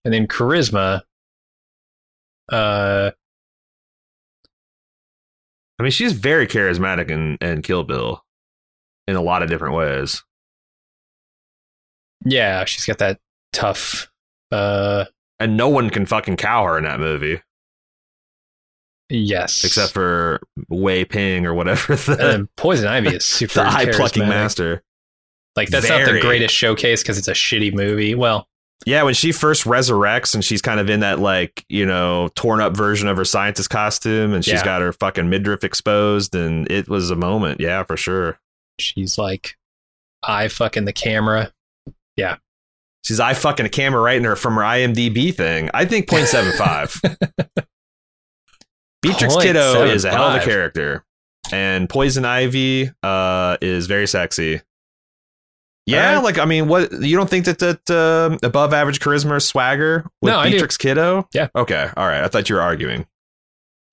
[0.04, 1.02] And then charisma.
[2.50, 3.12] Uh,
[5.78, 8.24] I mean, she's very charismatic in, in Kill Bill
[9.06, 10.22] in a lot of different ways.
[12.24, 13.18] yeah, she's got that
[13.52, 14.10] tough.
[14.50, 15.06] Uh,
[15.40, 17.40] And no one can fucking cow her in that movie
[19.12, 23.66] yes, except for Wei Ping or whatever the, and then Poison Ivy is super the
[23.66, 24.82] eye plucking master.
[25.54, 28.14] Like that's not the greatest showcase because it's a shitty movie.
[28.14, 28.48] Well,
[28.86, 32.60] Yeah, when she first resurrects and she's kind of in that like, you know, torn
[32.60, 34.64] up version of her scientist costume and she's Yeah.
[34.64, 37.60] got her fucking midriff exposed and it was a moment.
[37.60, 38.38] Yeah, for sure.
[38.80, 39.56] she's like,
[40.22, 41.52] I fucking the camera.
[42.16, 42.36] Yeah.
[43.04, 45.70] She's I fucking a camera right in her from her IMDb thing.
[45.74, 47.16] I think 0.75.
[49.02, 51.04] Beatrix Kiddo is a hell of a character.
[51.52, 54.60] And Poison Ivy uh, is very sexy.
[55.86, 56.24] Yeah, Alright.
[56.24, 60.04] like I mean, what you don't think that that uh, above average charisma or swagger
[60.20, 61.28] with No, Beatrix Kiddo?
[61.34, 61.48] Yeah.
[61.56, 61.90] Okay.
[61.96, 62.22] All right.
[62.22, 63.06] I thought you were arguing.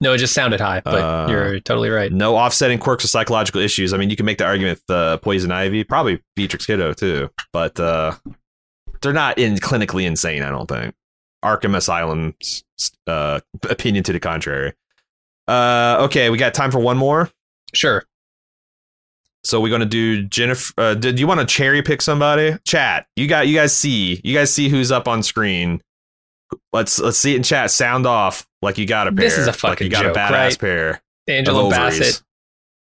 [0.02, 2.12] No, it just sounded high, but Uh, you're totally right.
[2.12, 3.92] No offsetting quirks or psychological issues.
[3.92, 7.30] I mean, you can make the argument with uh, Poison Ivy, probably Beatrix Kiddo too,
[7.52, 8.14] but uh,
[9.02, 10.44] they're not in clinically insane.
[10.44, 10.94] I don't think.
[11.44, 12.64] Arkham Asylum's
[13.08, 14.74] uh, opinion to the contrary.
[15.48, 17.30] Uh, okay, we got time for one more.
[17.74, 18.06] Sure.
[19.44, 20.74] So we're gonna do Jennifer.
[20.78, 22.58] Uh, did you want to cherry pick somebody?
[22.66, 23.08] Chat.
[23.16, 23.48] You got.
[23.48, 24.20] You guys see.
[24.24, 25.82] You guys see who's up on screen.
[26.74, 27.72] Let's let's see it in chat.
[27.72, 29.26] Sound off like you got a pair.
[29.26, 30.60] This is a like fucking you got joke, a badass right?
[30.60, 31.02] pair.
[31.28, 31.70] Angela.
[31.70, 32.22] Bassett.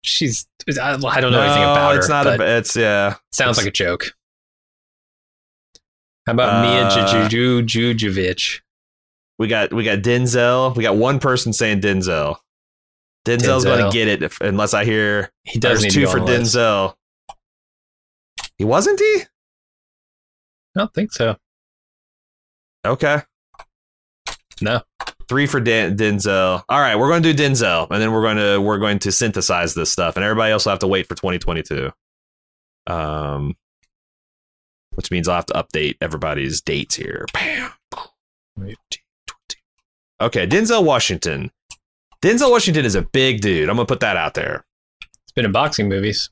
[0.05, 0.47] She's.
[0.81, 1.99] I, I don't know anything No, about her.
[1.99, 2.57] It's not a.
[2.59, 3.17] It's yeah.
[3.33, 4.13] sounds it's- like a joke.
[6.27, 7.63] How about Mia Uh, Juju
[7.95, 8.61] Jujovic?
[9.39, 10.77] We got we got Denzel.
[10.77, 12.37] We got one person saying Denzel.
[13.25, 16.19] Denzel's going to get it if, unless I hear He does there's two for.
[16.21, 16.95] Denzel.
[18.59, 19.23] He wasn't he?
[20.77, 21.37] I don't think so.
[22.85, 23.23] Okay.
[24.61, 24.83] No.
[25.29, 26.63] Three for Dan- Denzel.
[26.69, 29.13] All right, we're going to do Denzel, and then we're going to we're going to
[29.13, 31.91] synthesize this stuff, and everybody else will have to wait for 2022.
[32.87, 33.55] Um,
[34.95, 37.27] which means I'll have to update everybody's dates here.
[37.33, 37.71] Bam.
[40.21, 41.51] Okay, Denzel Washington.
[42.23, 43.69] Denzel Washington is a big dude.
[43.69, 44.65] I'm gonna put that out there.
[45.25, 46.31] It's been in boxing movies.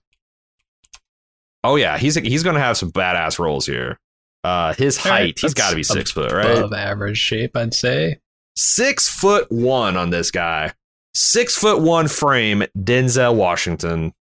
[1.64, 3.98] Oh yeah, he's he's gonna have some badass roles here.
[4.42, 6.56] Uh, his All right, height, he's got to be six foot, right?
[6.56, 8.20] Above average shape, I'd say.
[8.56, 10.72] Six foot one on this guy.
[11.14, 14.14] Six foot one frame, Denzel Washington.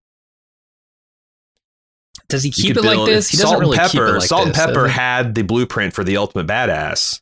[2.27, 3.29] Does he keep it like this?
[3.29, 4.15] He Salt doesn't really and keep Pepper.
[4.15, 7.21] it like Salt this, and Pepper had the blueprint for the ultimate badass.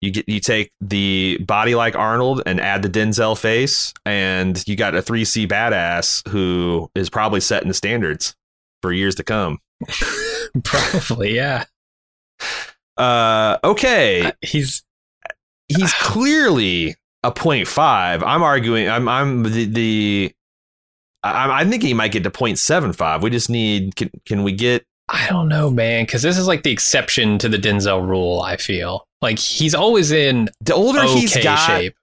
[0.00, 4.76] You get you take the body like Arnold and add the Denzel face, and you
[4.76, 8.34] got a three C badass who is probably setting the standards
[8.82, 9.58] for years to come.
[10.64, 11.64] Probably, yeah.
[12.96, 14.84] Uh, okay, Uh, He's
[15.68, 18.22] he's clearly a point five.
[18.22, 18.88] I'm arguing.
[18.88, 20.32] I'm I'm the the.
[21.22, 23.20] I'm, I'm thinking he might get to 0.75.
[23.22, 23.96] We just need.
[23.96, 24.84] Can, can we get?
[25.08, 28.42] I don't know, man, because this is like the exception to the Denzel rule.
[28.42, 31.94] I feel like he's always in The older okay he's got, shape.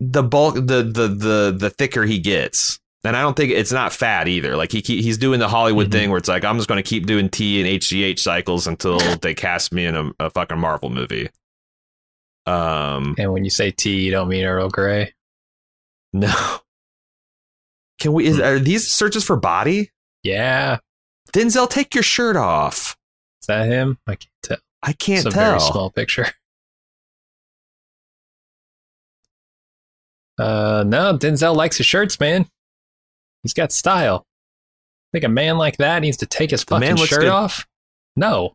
[0.00, 2.78] the bulk, the the the the thicker he gets.
[3.02, 4.56] And I don't think it's not fat either.
[4.56, 5.92] Like he he- he's doing the Hollywood Mhm.
[5.92, 8.98] thing where it's like I'm just going to keep doing T and HGH cycles until
[9.22, 11.30] they cast me in a, a fucking Marvel movie.
[12.46, 15.14] Um, And when you say T, you don't mean Earl Grey.
[16.12, 16.32] no.
[18.00, 18.26] Can we?
[18.26, 18.42] Is, Hmm.
[18.42, 19.90] are these searches for body?
[20.22, 20.78] Yeah,
[21.32, 22.96] Denzel, take your shirt off.
[23.42, 23.98] Is that him?
[24.06, 24.56] I can't tell.
[24.82, 25.48] I can't it's a tell.
[25.50, 26.26] very small picture.
[30.40, 32.46] Uh, no, Denzel likes his shirts, man.
[33.42, 34.24] He's got style.
[34.24, 37.28] I Think a man like that needs to take his fucking shirt good.
[37.28, 37.66] off?
[38.16, 38.54] No.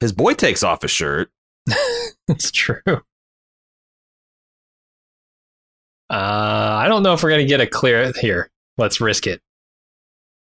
[0.00, 1.30] His boy takes off his shirt.
[2.28, 2.82] it's true.
[2.86, 2.96] Uh,
[6.10, 8.50] I don't know if we're gonna get a clear here.
[8.78, 9.40] Let's risk it.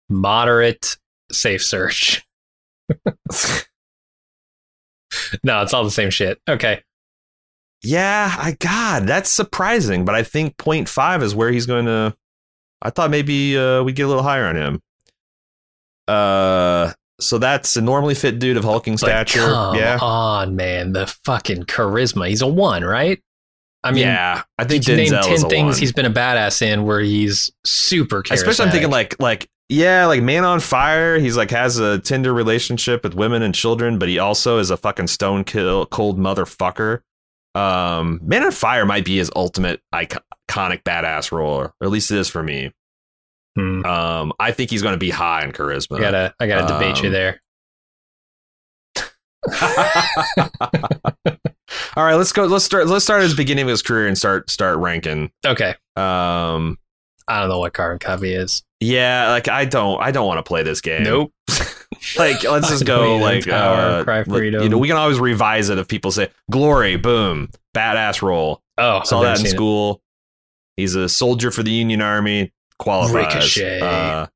[0.08, 0.96] Moderate
[1.30, 2.26] safe search.
[5.44, 6.40] no, it's all the same shit.
[6.48, 6.82] Okay.
[7.82, 12.14] Yeah, I God, that's surprising, but I think 0.5 is where he's going to.
[12.82, 14.82] I thought maybe uh, we get a little higher on him.
[16.08, 19.40] Uh, so that's a normally fit dude of hulking But stature.
[19.40, 20.92] come yeah, on, man.
[20.92, 22.28] The fucking charisma.
[22.28, 23.20] He's a one, right?
[23.82, 24.42] I mean, yeah.
[24.58, 25.78] I think name Denzel ten things one.
[25.78, 28.32] he's been a badass in where he's super charismatic.
[28.32, 31.18] Especially, I'm thinking like like yeah, like Man on Fire.
[31.18, 34.76] He's like has a tender relationship with women and children, but he also is a
[34.76, 37.00] fucking stone kill cold motherfucker.
[37.54, 42.18] Um, Man on Fire might be his ultimate iconic badass role, or at least it
[42.18, 42.72] is for me.
[43.56, 43.84] Hmm.
[43.84, 45.98] Um, I think he's going to be high in charisma.
[45.98, 47.40] I gotta, I gotta debate you Um, there.
[51.96, 52.44] All right, let's go.
[52.46, 52.86] Let's start.
[52.86, 55.30] Let's start at the beginning of his career and start start ranking.
[55.44, 56.78] Okay, Um,
[57.26, 58.62] I don't know what Carbon Copy is.
[58.80, 61.02] yeah, like I don't, I don't want to play this game.
[61.04, 61.32] Nope.
[62.18, 64.62] like let's just go like uh, cry freedom.
[64.62, 69.02] you know we can always revise it if people say glory boom badass role Oh,
[69.04, 69.50] saw that in seen it.
[69.50, 70.00] school
[70.76, 73.80] he's a soldier for the union army qualifies Ricochet.
[73.80, 74.26] uh,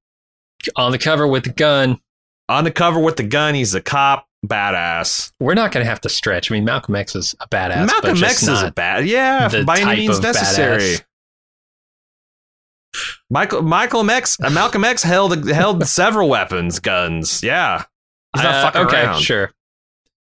[0.76, 2.00] on the cover with the gun.
[2.48, 6.11] on the cover with the gun he's a cop badass We're not gonna have to
[6.11, 6.50] stretch.
[6.50, 7.86] I mean, Malcolm X is a badass.
[7.86, 11.05] Malcolm X is a bad yeah by any means necessary badass.
[13.31, 17.85] Michael Michael X uh, Malcolm X held held several weapons guns yeah
[18.35, 19.51] he's not Uh, fucking okay, around sure.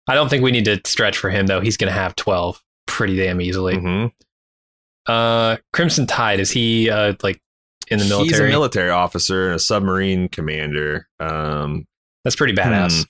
[0.09, 1.61] I don't think we need to stretch for him though.
[1.61, 3.75] He's gonna have twelve pretty damn easily.
[3.77, 4.13] Mhm.
[5.07, 7.41] Uh, Crimson Tide is he uh like
[7.89, 8.29] in the military?
[8.29, 11.87] he's a military officer and a submarine commander um
[12.25, 12.97] That's pretty badass.
[12.99, 13.03] Hmm.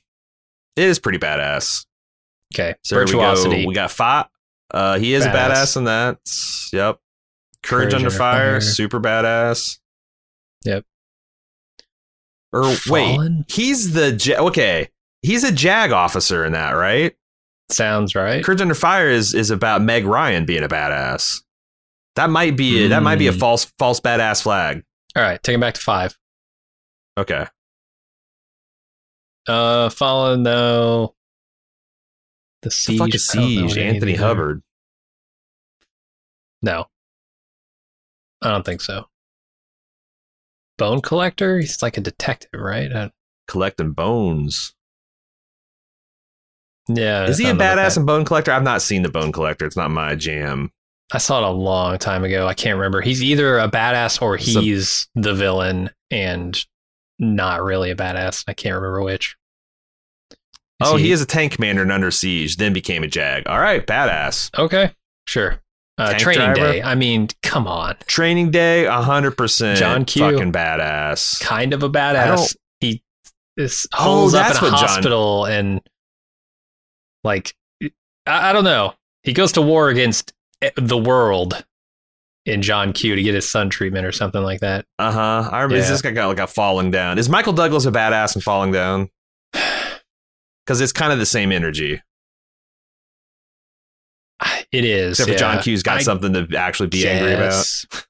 [0.77, 1.87] It is pretty badass.
[2.55, 3.57] Okay, So virtuosity.
[3.59, 3.69] We, go.
[3.69, 4.27] we got five.
[4.73, 5.51] Uh, he is a Badass.
[5.51, 6.19] badass in that.
[6.73, 6.99] Yep.
[7.63, 8.61] Courage, Courage under Under fire, Fire.
[8.61, 9.79] super badass.
[10.65, 10.85] Yep.
[12.53, 14.89] Or wait, he's the ja- okay.
[15.23, 17.15] He's a JAG officer in that, right?
[17.71, 18.43] Sounds right.
[18.45, 21.43] Courage under fire is is about Meg Ryan being a badass.
[22.17, 23.39] That might be that might be a Hmm.
[23.39, 24.83] false false badass flag.
[25.17, 26.17] All right, take him back to five.
[27.19, 27.47] Okay.
[29.47, 31.15] Uh, Fallen though.
[32.63, 32.99] The The siege.
[32.99, 33.77] fuck is siege?
[33.79, 34.15] Anthony.
[34.15, 34.63] Hubbard.
[36.63, 36.87] No,
[38.43, 39.07] I don't think so.
[40.79, 41.59] Bone collector.
[41.59, 42.91] He's like a detective, right?
[42.93, 43.09] Uh,
[43.49, 44.75] Collecting bones.
[46.89, 47.25] yeah.
[47.27, 48.01] Is he I a don't know about badass that.
[48.01, 48.53] in Bone Collector?
[48.53, 49.65] I've not seen the Bone Collector.
[49.67, 50.71] It's not my jam.
[51.13, 52.47] I saw it a long time ago.
[52.47, 53.01] I can't remember.
[53.01, 56.59] He's either a badass or So- he's the villain and
[57.19, 58.45] not really a badass.
[58.47, 59.37] I can't remember which.
[60.81, 63.49] Oh, he is a tank commander and Under Siege, then became a JAG.
[63.49, 64.57] All right, badass.
[64.57, 64.93] Okay,
[65.27, 65.61] sure.
[65.99, 66.73] Uh, training driver?
[66.75, 66.83] day.
[66.83, 67.97] I mean, come on.
[68.07, 70.23] Training Day, 100% John Q.
[70.31, 71.41] fucking badass.
[71.41, 72.57] Kind of a badass.
[72.81, 73.03] He
[73.57, 75.81] is Oh, holds up that's in a what John- hospital and
[77.25, 77.55] like
[78.27, 78.95] I, I don't know.
[79.25, 80.33] He goes to war against
[80.63, 81.65] eh, the world
[82.47, 84.85] in John Q to get his son treatment or something like that.
[84.99, 85.49] Uh huh.
[85.51, 85.91] I remember is Yeah.
[85.91, 87.19] this guy got like a falling down.
[87.19, 89.11] Is Michael Douglas a badass and falling down?
[90.65, 92.03] Because it's kind of the same energy.
[94.73, 95.19] It is.
[95.19, 95.63] Except for John.
[95.63, 97.85] Q's got I something to actually be angry about.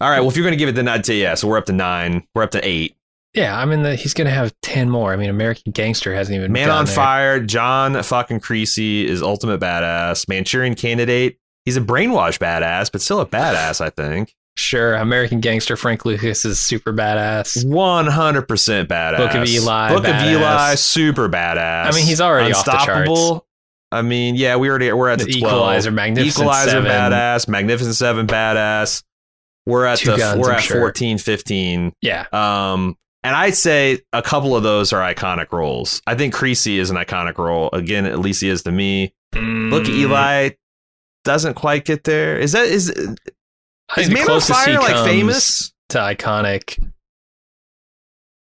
[0.00, 0.20] All right.
[0.20, 1.34] Well, if you're going to give it, the I'd say yeah.
[1.34, 2.24] So we're up to nine.
[2.34, 2.96] We're up to eight.
[3.34, 5.12] Yeah, I mean, the, he's going to have 10 more.
[5.12, 6.94] I mean, American Gangster hasn't even Man on there.
[6.94, 10.28] Fire, John fucking Creasy is ultimate badass.
[10.28, 14.34] Manchurian Candidate, he's a brainwash badass, but still a badass, I think.
[14.56, 17.64] Sure, American Gangster Frank Lucas is super badass.
[17.64, 19.16] 100% badass.
[19.16, 20.22] Book of Eli, Book of.
[20.22, 21.86] Eli, super badass.
[21.86, 22.88] I mean, he's already off the charts.
[22.88, 23.46] Unstoppable.
[23.90, 25.52] I mean, yeah, we already we're at the, The 12.
[25.54, 26.90] Equalizer, Magnificent Equalizer Seven.
[26.90, 29.02] badass, Magnificent 7 badass.
[29.66, 30.80] We're at Two the guns, we're I'm at sure.
[30.80, 31.92] 14, 15.
[32.02, 36.00] Yeah, Um and I'd say a couple of those are iconic roles.
[36.06, 37.68] I think Creasy is an iconic role.
[37.72, 39.12] Again, at least he is to me.
[39.34, 40.50] Look Mm, Eli
[41.24, 42.38] doesn't quite get there.
[42.38, 42.90] Is that is
[43.94, 45.72] I is Man on Fire like famous?
[45.90, 46.78] to iconic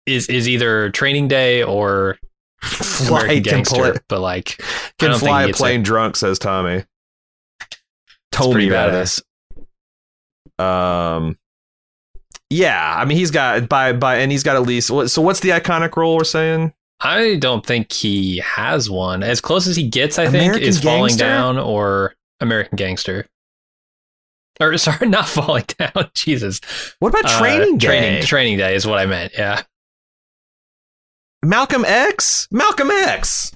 [0.06, 2.18] is is either Training Day or
[3.08, 4.62] American can, Gangster, play, but like
[4.98, 6.84] can fly a plane drunk, says Tommy.
[8.32, 9.02] Told me rather.
[9.02, 9.22] badass.
[10.58, 11.38] Um,
[12.50, 15.50] Yeah, I mean he's got by by and he's got at least so what's the
[15.50, 16.72] iconic role we're saying?
[17.00, 19.22] I don't think he has one.
[19.22, 23.26] As close as he gets, I think, American is falling down or American Gangster.
[24.60, 26.10] Or sorry, not falling down.
[26.14, 26.60] Jesus.
[26.98, 27.86] What about Uh, Training Day?
[27.86, 29.32] Training Training Day is what I meant.
[29.32, 29.62] Yeah.
[31.44, 32.48] Malcolm X?
[32.50, 33.52] Malcolm X.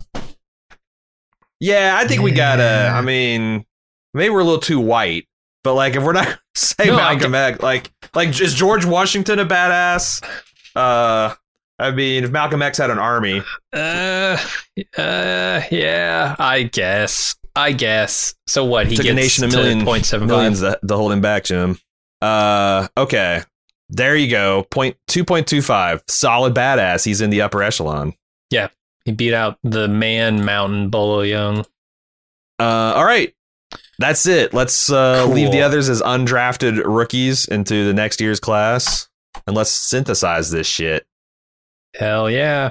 [1.61, 2.91] Yeah, I think we gotta.
[2.93, 3.64] I mean,
[4.12, 5.26] maybe we're a little too white,
[5.62, 9.39] but like if we're not gonna say No, Malcolm X, like like is George Washington
[9.39, 10.22] a badass?
[10.74, 11.35] Uh,
[11.78, 14.37] I mean, if Malcolm X had an army, Uh,
[14.97, 16.37] uh, yeah.
[16.39, 17.37] I guess.
[17.57, 18.35] I guess.
[18.47, 18.89] So what?
[18.89, 20.26] He took gets a nation a to million 0.75.
[20.26, 21.78] millions to, to hold him back, Jim.
[22.20, 23.43] Uh, okay,
[23.89, 24.64] there you go.
[24.70, 27.05] Point two point two five, solid badass.
[27.05, 28.14] He's in the upper echelon.
[28.51, 28.68] Yeah.
[29.05, 31.66] He beat out the man Mountain Bolo Yeung.
[32.59, 33.35] Uh, all right.
[33.99, 34.55] That's it.
[34.55, 35.35] Let's uh, Cool.
[35.35, 39.09] leave the others as undrafted rookies into the next year's class,
[39.47, 41.07] and let's synthesize this shit.
[41.95, 42.70] Hell yeah.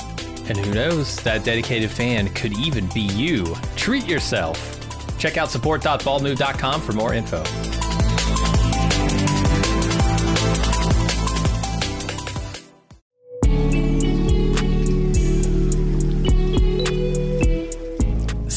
[0.47, 3.55] And who knows, that dedicated fan could even be you.
[3.75, 4.77] Treat yourself.
[5.17, 7.43] Check out support.baldmove.com for more info.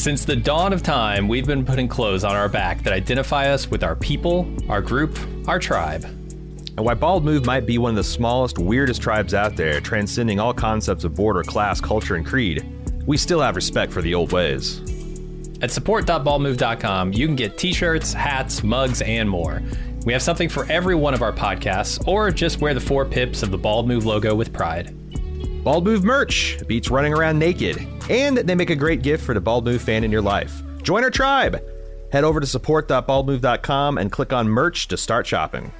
[0.05, 3.71] Since the dawn of time, we've been putting clothes on our back that identify us
[3.71, 5.17] with our people, our group,
[5.47, 6.05] our tribe.
[6.77, 10.41] And while Bald Move might be one of the smallest, weirdest tribes out there, transcending
[10.41, 12.65] all concepts of border, class, culture, and creed,
[13.05, 14.81] we still have respect for the old ways.
[15.61, 19.61] At support.baldmove.com, you can get t shirts, hats, mugs, and more.
[20.05, 23.41] We have something for every one of our podcasts, or just wear the four pips
[23.41, 24.93] of the Bald Move logo with pride.
[25.63, 29.41] Bald Move merch beats running around naked, and they make a great gift for the
[29.41, 30.61] Bald Move fan in your life.
[30.83, 31.63] Join our tribe!
[32.11, 35.71] Head over to support.baldmove.com and click on merch to start shopping.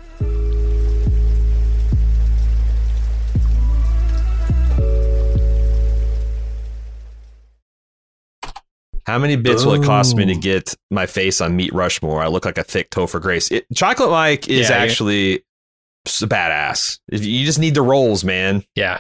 [9.06, 12.22] How many bits will it cost me to get my face on Meat Rushmore?
[12.24, 13.52] I look like a thick Topher Grace.
[13.52, 15.44] It, Chocolate Mike is Yeah, actually
[16.08, 17.00] s- badass.
[17.12, 18.64] If you just need the rolls, man.
[18.76, 19.00] Yeah.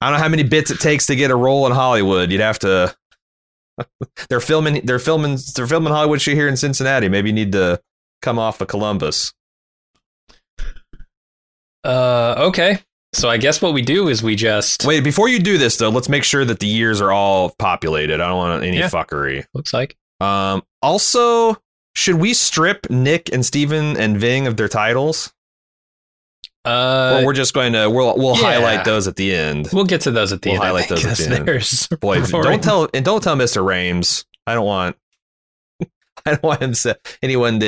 [0.00, 2.32] I don't know how many bits it takes to get a role in Hollywood.
[2.32, 2.94] You'd have to.
[4.28, 4.84] they're filming.
[4.84, 5.38] They're filming.
[5.54, 7.08] They're filming Hollywood shit here in Cincinnati.
[7.08, 7.80] Maybe you need to
[8.22, 9.32] come off of Columbus.
[11.84, 12.78] Uh, okay.
[13.14, 15.88] So I guess what we do is we just Wait, before you do this though,
[15.90, 18.20] let's make sure that the years are all populated.
[18.20, 18.88] I don't want any Yeah.
[18.88, 19.44] fuckery.
[19.54, 21.56] looks like Um, also,
[21.94, 25.32] should we strip Nick and Steven and Ving of their titles?
[26.66, 28.42] uh or we're just going to we'll we'll yeah.
[28.54, 29.68] highlight those at the end.
[29.70, 30.64] we'll get to those at the We'll end.
[30.64, 31.36] Highlight those at the
[31.90, 32.00] end.
[32.00, 33.62] Boy, roaring- don't tell and don't tell Mr.
[33.62, 34.24] Rhames.
[34.46, 34.96] I don't want
[36.26, 37.66] I don't want him to, anyone to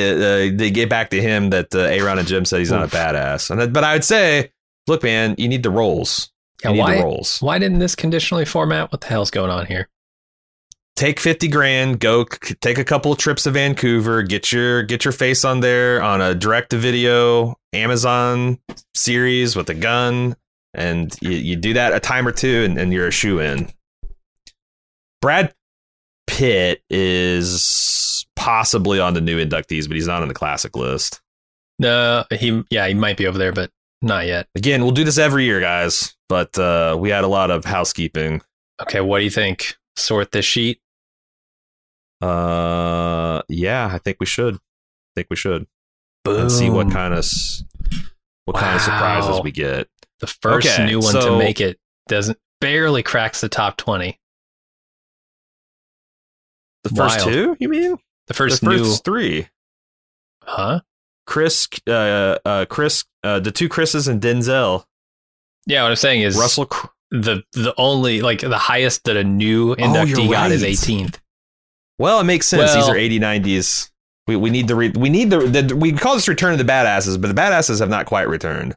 [0.55, 2.89] uh, to get back to him that uh, Aaron and Jim said he's not a
[2.89, 3.51] badass.
[3.51, 4.51] And but I would say,
[4.87, 6.31] look, man, you need the rolls.
[6.65, 7.39] Yeah, you need why the roles.
[7.41, 8.91] why didn't this conditionally format?
[8.93, 9.89] What the hell's going on here?
[10.97, 15.05] Take fifty grand, go c- take a couple of trips to Vancouver, get your get
[15.05, 18.59] your face on there on a direct to video Amazon
[18.95, 20.37] series with a gun,
[20.73, 23.69] and you, you do that a time or two, and, and you're a shoe in.
[25.21, 25.55] Brad
[26.27, 31.21] Pitt is possibly on the new inductees, but he's not on the classic list.
[31.79, 33.71] No, he yeah, he might be over there, but
[34.03, 34.49] not yet.
[34.55, 38.43] Again, we'll do this every year, guys, but uh, we had a lot of housekeeping.
[38.83, 39.77] Okay, what do you think?
[39.97, 40.81] Sort this sheet.
[42.21, 44.55] Uh, yeah, I think we should.
[44.57, 44.59] I
[45.15, 45.67] think we should.
[46.25, 46.43] Boom.
[46.43, 47.25] And see what kind of
[48.47, 49.89] what kind of surprises we get.
[50.21, 51.79] the first Okay, new one to make it
[52.09, 54.19] doesn't barely cracks the top twenty.
[56.85, 57.33] The first Wild.
[57.33, 57.97] two, you mean?
[58.29, 59.49] The first, the new, first three.
[60.43, 60.81] huh?
[61.27, 64.85] Chris, uh, uh, Chris, uh, the two Chris's and Denzel.
[65.67, 66.69] Yeah, what I'm saying is Russell.
[67.11, 71.19] The the only like the highest that a new Oh, inductee got is 18th.
[71.99, 72.75] Well, it makes sense.
[72.75, 73.91] These are 80, 90s.
[74.27, 76.65] We, we need the re- we need the, the we call this return of the
[76.65, 78.77] badasses, but the badasses have not quite returned.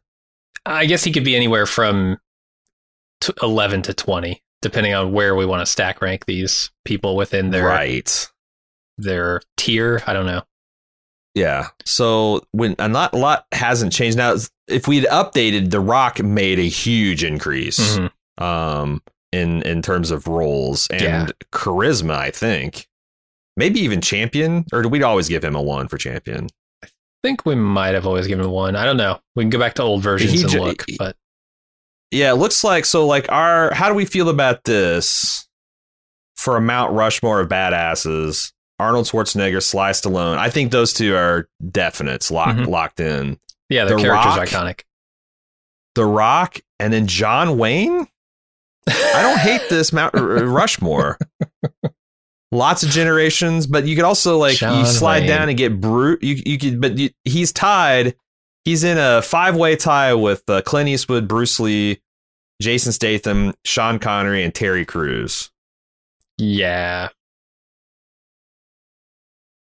[0.65, 2.19] I guess he could be anywhere from
[3.19, 7.49] t- 11 to 20, depending on where we want to stack rank these people within
[7.49, 8.29] their right.
[8.97, 10.03] their tier.
[10.05, 10.43] I don't know.
[11.39, 11.67] Yeah.
[11.85, 14.35] So when a lot, a lot hasn't changed now.
[14.67, 18.11] If we'd updated, The Rock made a huge increase Mhm.
[18.43, 21.27] um, in in terms of roles and Yeah.
[21.53, 22.15] charisma.
[22.17, 22.87] I think
[23.55, 26.47] maybe even champion, or do we always give him a one for champion?
[26.83, 26.87] I
[27.23, 28.75] think we might have always given him one.
[28.75, 29.19] I don't know.
[29.35, 31.15] We can go back to old versions He and ju- look, but
[32.11, 33.05] Yeah, it looks like so.
[33.05, 35.47] Like our, how do we feel about this
[36.35, 38.51] for a Mount Rushmore of badasses?
[38.79, 40.37] Arnold Schwarzenegger, Sly Stallone.
[40.37, 42.67] I think those two are definites, locked Mhm.
[42.67, 43.39] locked in.
[43.69, 44.47] yeah, the, The character's Rock?
[44.47, 44.81] iconic.
[45.95, 48.07] The Rock, and then John Wayne.
[48.87, 51.17] I don't hate this Mount Rushmore.
[52.51, 55.27] Lots of generations, but you could also like you slide Wayne.
[55.27, 56.23] down and get brute.
[56.23, 58.15] You you could, but you, he's tied.
[58.65, 62.01] He's in a five way tie with uh, Clint Eastwood, Bruce Lee,
[62.61, 65.51] Jason Statham, Sean Connery, and Terry Crews.
[66.39, 67.09] Yeah.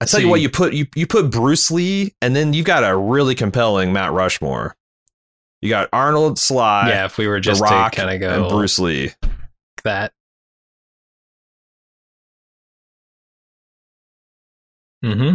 [0.01, 2.85] I tell you what, you put you you put Bruce Lee, and then you got
[2.85, 4.77] a really compelling Mount Rushmore.
[5.61, 8.79] You got Arnold, Sly, yeah, if we were just Rock, kind of go and Bruce
[8.79, 9.11] Lee.
[9.83, 10.13] that.
[15.05, 15.35] Mm-hmm.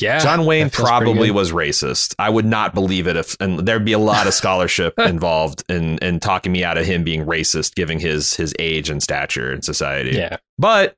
[0.00, 0.18] Yeah.
[0.18, 2.14] John Wayne that feels pretty probably was racist.
[2.18, 5.98] I would not believe it if, and there'd be a lot of scholarship involved in
[5.98, 9.62] in talking me out of him being racist, given his his age and stature in
[9.62, 10.16] society.
[10.16, 10.36] Yeah.
[10.58, 10.96] but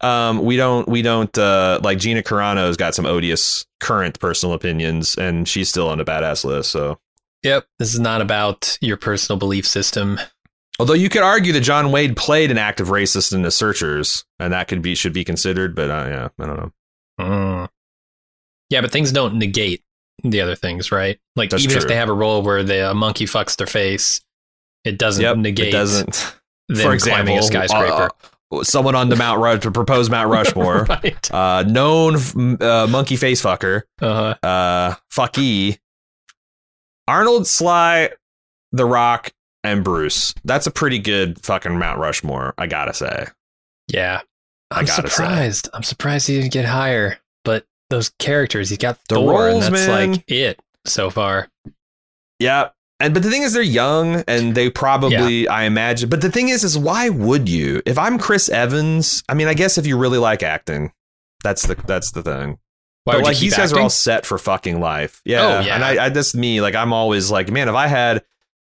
[0.00, 5.14] um, we don't we don't uh, like Gina Carano's got some odious current personal opinions,
[5.16, 6.70] and she's still on the badass list.
[6.70, 6.98] So,
[7.42, 7.66] Yep.
[7.78, 10.18] This is not about your personal belief system.
[10.78, 14.52] although you could argue that John Wayne played an active racist in The Searchers, and
[14.52, 16.72] that could be should be considered, but uh, yeah, I don't know.
[17.20, 17.68] Mm.
[18.70, 19.82] Yeah, but things don't negate
[20.22, 21.18] the other things, right?
[21.36, 24.20] Like That's even if they have a role where the a monkey fucks their face,
[24.84, 26.34] it doesn't Yep, negate it doesn't.
[26.68, 27.92] them For example, climbing a skyscraper.
[28.04, 28.08] uh,
[28.62, 30.84] someone on the Mount Ru- to propose Mount Rushmore.
[30.88, 31.30] right.
[31.34, 32.16] uh, known
[32.62, 34.34] uh, monkey face fucker, Uh-huh.
[34.46, 35.78] uh, fucky,
[37.08, 38.10] Arnold, Sly,
[38.72, 39.32] The Rock,
[39.62, 40.34] and Bruce.
[40.44, 42.54] That's a pretty good fucking Mount Rushmore.
[42.58, 43.26] I gotta say.
[43.88, 44.20] Yeah.
[44.70, 45.14] I I'm gotta say.
[45.16, 45.68] surprised.
[45.74, 47.18] I'm surprised he didn't get higher.
[47.44, 50.10] But those characters, he got The Thor, roles, and that's man.
[50.12, 51.48] like it so far.
[52.38, 52.70] Yeah.
[53.00, 56.08] And but the thing is, they're young, and they probably, I imagine.
[56.08, 57.82] But the thing is, is why would you?
[57.84, 60.92] If I'm Chris Evans, I mean, I guess if you really like acting,
[61.42, 62.58] that's the that's the thing.
[63.04, 65.20] Why but like these guys are all set for fucking life.
[65.24, 65.42] Yeah.
[65.42, 65.74] Oh, yeah.
[65.74, 66.60] And I, I that's me.
[66.60, 68.24] Like I'm always like, man, if I had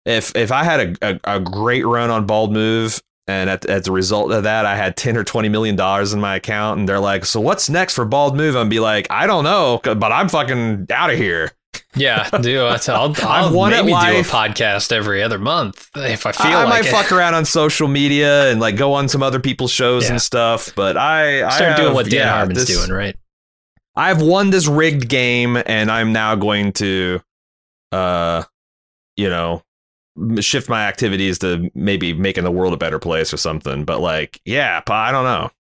[0.07, 3.87] if if I had a, a, a great run on Bald Move and at, as
[3.89, 6.89] a result of that I had ten or twenty million dollars in my account and
[6.89, 8.57] they're like, so what's next for Bald Move?
[8.57, 11.53] I'm be like, I don't know, but I'm fucking out of here.
[11.95, 16.47] Yeah, do I'll, I'll, won maybe do a podcast every other month if I feel
[16.47, 16.91] I, I like might it.
[16.91, 20.13] fuck around on social media and like go on some other people's shows Yeah.
[20.13, 23.17] and stuff, but I I Start doing what Dan yeah, Harmon's this- doing, right?
[23.95, 27.21] I've won this rigged game and I'm now going to
[27.93, 28.45] uh
[29.17, 29.63] you know,
[30.41, 33.85] shift my activities to maybe making the world a better place or something.
[33.85, 35.51] But like, yeah, I don't know.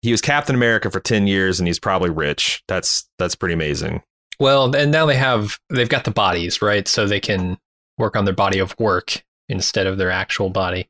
[0.00, 2.64] He was Captain America for 10 years and he's probably rich.
[2.66, 4.02] That's that's pretty amazing.
[4.42, 6.88] Well, and now they have they've got the bodies, right?
[6.88, 7.58] So they can
[7.96, 10.88] work on their body of work instead of their actual body.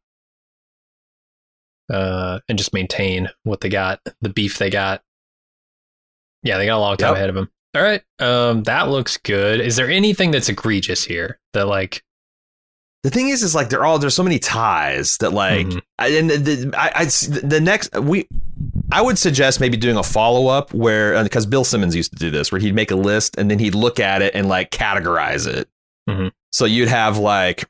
[1.92, 5.03] Uh, and just maintain what they got, the beef they got.
[6.42, 7.16] Yeah, they got a long time Yep.
[7.16, 7.50] ahead of them.
[7.74, 9.61] All right, um, that looks good.
[9.61, 12.03] Is there anything that's egregious here that like?
[13.03, 15.82] The thing is, is like they're all there's so many ties that like Mhm.
[15.98, 18.28] I, and the, the, I, I the next we
[18.93, 22.30] I would suggest maybe doing a follow up where because Bill Simmons used to do
[22.30, 25.47] this where he'd make a list and then he'd look at it and like categorize
[25.47, 25.68] it.
[26.09, 26.30] Mhm.
[26.53, 27.64] So you'd have like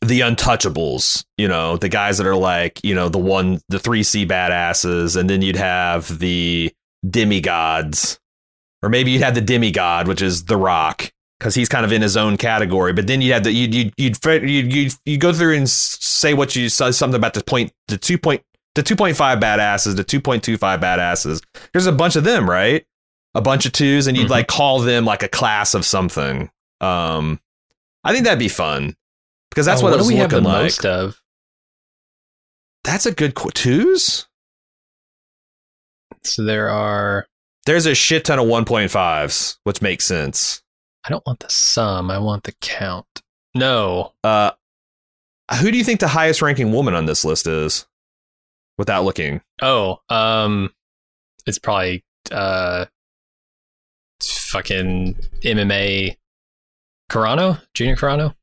[0.00, 4.02] the untouchables, you know, the guys that are like you know the one the three
[4.02, 6.72] C badasses, and then you'd have the
[7.08, 8.18] demigods,
[8.82, 12.00] or maybe you'd have the demigod, which is The Rock because he's kind of in
[12.00, 12.94] his own category.
[12.94, 16.32] But then you had the you'd you'd you'd you'd, you'd, you'd go through and say
[16.32, 18.42] what you said something about the point the two point
[18.74, 21.42] the two point five badasses, the two point two five badasses.
[21.72, 22.84] There's a bunch of them, right?
[23.34, 24.30] A bunch of twos, and you'd Mhm.
[24.30, 26.50] like call them like a class of something.
[26.80, 27.40] Um,
[28.04, 28.96] I think that'd be fun
[29.50, 30.62] because that's oh, what, what it was do we have the looking like.
[30.62, 31.20] most of?
[32.84, 34.26] That's a good qu- twos.
[36.24, 37.26] So there are.
[37.66, 40.62] There's a shit ton of 1.5s, which makes sense.
[41.04, 42.10] I don't want the sum.
[42.10, 43.06] I want the count.
[43.54, 44.50] No, Uh,
[45.60, 47.86] who do you think the highest ranking woman on this list is?
[48.76, 50.72] Without looking, Oh, um,
[51.46, 52.86] it's probably uh,
[54.20, 56.16] fucking MMA.
[57.10, 58.34] Carano, Gina Carano.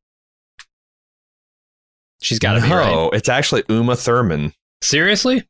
[2.21, 2.91] She's got to be right.
[2.91, 4.53] no, it's actually Uma Thurman.
[4.81, 5.45] Seriously?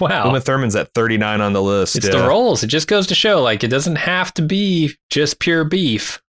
[0.00, 1.96] Wow, Uma Thurman's at 39 on the list.
[1.96, 2.20] it's yeah.
[2.20, 2.62] the roles.
[2.62, 6.20] It just goes to show, like, it doesn't have to be just pure beef.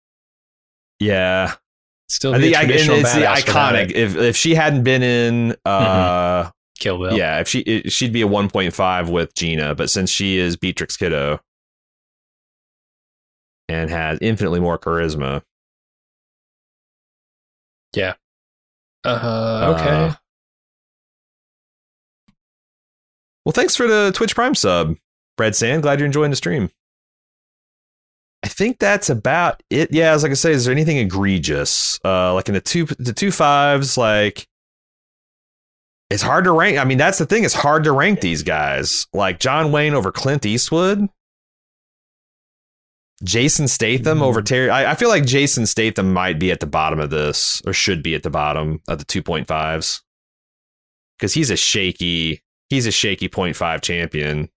[0.99, 1.55] Yeah,
[2.09, 3.89] Still, I think a I, traditional it's the iconic.
[3.89, 3.97] Mm-hmm.
[3.97, 6.49] If if she hadn't been in, uh,
[6.79, 7.17] Kill Bill.
[7.17, 10.95] yeah, if she it, she'd be a 1.5 with Gina, but since she is Beatrix
[10.97, 11.39] Kiddo
[13.69, 15.41] and has infinitely more charisma,
[17.93, 18.13] Yeah.
[19.03, 19.89] Uh, okay.
[19.89, 20.13] Uh,
[23.45, 24.95] Well, thanks for the Twitch Prime sub,
[25.37, 25.81] Red Sand.
[25.83, 26.69] Glad you're enjoying the stream.
[28.43, 29.89] I think that's about it.
[29.93, 31.97] Yeah, as like I say, is there anything egregious?
[32.03, 34.47] Uh, like in the two the two fives, like
[36.09, 36.77] it's hard to rank.
[36.77, 37.43] I mean, that's the thing.
[37.43, 39.07] It's hard to rank these guys.
[39.13, 41.07] Like John Wayne over Clint Eastwood.
[43.23, 44.69] Jason Statham over Terry.
[44.69, 48.03] I, I feel like Jason Statham might be at the bottom of this, or should
[48.03, 50.03] be at the bottom of the two point fives,
[51.17, 52.43] because he's a shaky.
[52.69, 54.49] He's a shaky point five champion.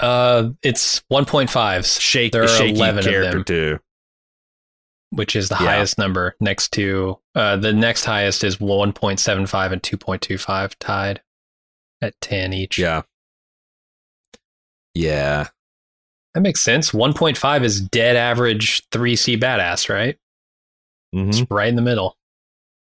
[0.00, 3.44] Uh, it's 1.5s, Shake, There are shaky 11 of character them.
[3.44, 3.78] too.
[5.14, 5.66] Which is the Yeah.
[5.66, 11.20] highest number next to uh, the next highest is 1.75 and 2.25 tied
[12.02, 12.78] at 10 each.
[12.78, 13.02] Yeah.
[14.94, 15.48] Yeah.
[16.34, 16.90] That makes sense.
[16.92, 20.16] 1.5 is dead average 3C badass, right?
[21.14, 21.28] Mhm.
[21.28, 22.16] It's right in the middle.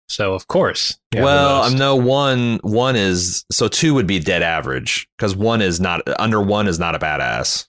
[0.09, 0.99] So, of course.
[1.15, 5.79] Well, um, no one one is so two would be dead average because one is
[5.81, 7.69] not under one is not a badass.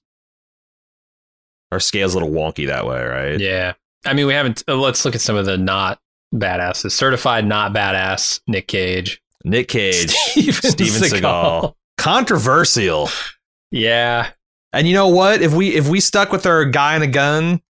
[1.72, 3.39] Our scale's a little wonky that way, right?
[3.39, 3.74] Yeah.
[4.06, 4.64] I mean, we haven't.
[4.68, 5.99] uh, let's look at some of the not
[6.34, 6.91] badasses.
[6.91, 9.22] Certified not badass Nick Cage.
[9.43, 11.74] Nick Cage, Steven, Steven Seagal.
[11.97, 13.10] controversial.
[13.72, 14.30] Yeah.
[14.74, 15.41] And you know what?
[15.41, 17.62] If we if we stuck with our guy in a gun,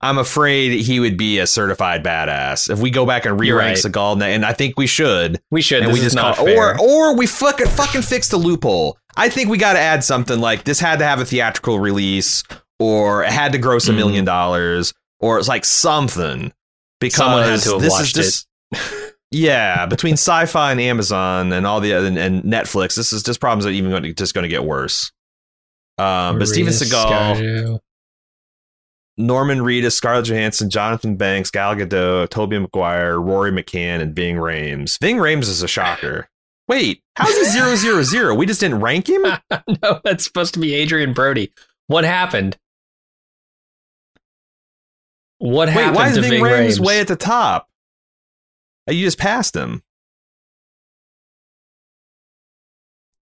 [0.00, 2.70] I'm afraid he would be a certified badass.
[2.70, 3.92] If we go back and You're re-rank right.
[3.92, 5.40] Seagal, and I think we should.
[5.50, 5.82] We should.
[5.82, 6.78] and this we just not call, fair.
[6.78, 8.98] or or we fucking fucking fix the loophole.
[9.16, 12.42] I think we got to add something like this had to have a theatrical release,
[12.78, 14.92] or it had to gross a million dollars,
[15.24, 16.52] or it's like something
[17.00, 19.14] because Someone had to have this watched is just.
[19.30, 23.40] yeah, between Sci-Fi and Amazon and all the other and, and Netflix, this is just
[23.40, 25.12] problems that are even going to, just going to get worse.
[25.96, 27.80] Um, but Steven Seagal, Scarjo.
[29.16, 35.00] Norman Reedus, Scarlett Johansson, Jonathan Banks, Gal Gadot, Tobey Maguire, Rory McCann, and Ving Rhames.
[35.00, 36.28] Ving Rhames is a shocker.
[36.68, 38.34] Wait, how's he zero zero zero?
[38.34, 39.22] We just didn't rank him.
[39.82, 41.50] no, that's supposed to be Adrien Brody.
[41.86, 42.58] What happened?
[45.44, 45.76] What happened?
[45.76, 46.80] Wait, happened why is to Ving Ving Rhames Rhames?
[46.80, 47.68] way at the top?
[48.88, 49.82] You just passed him.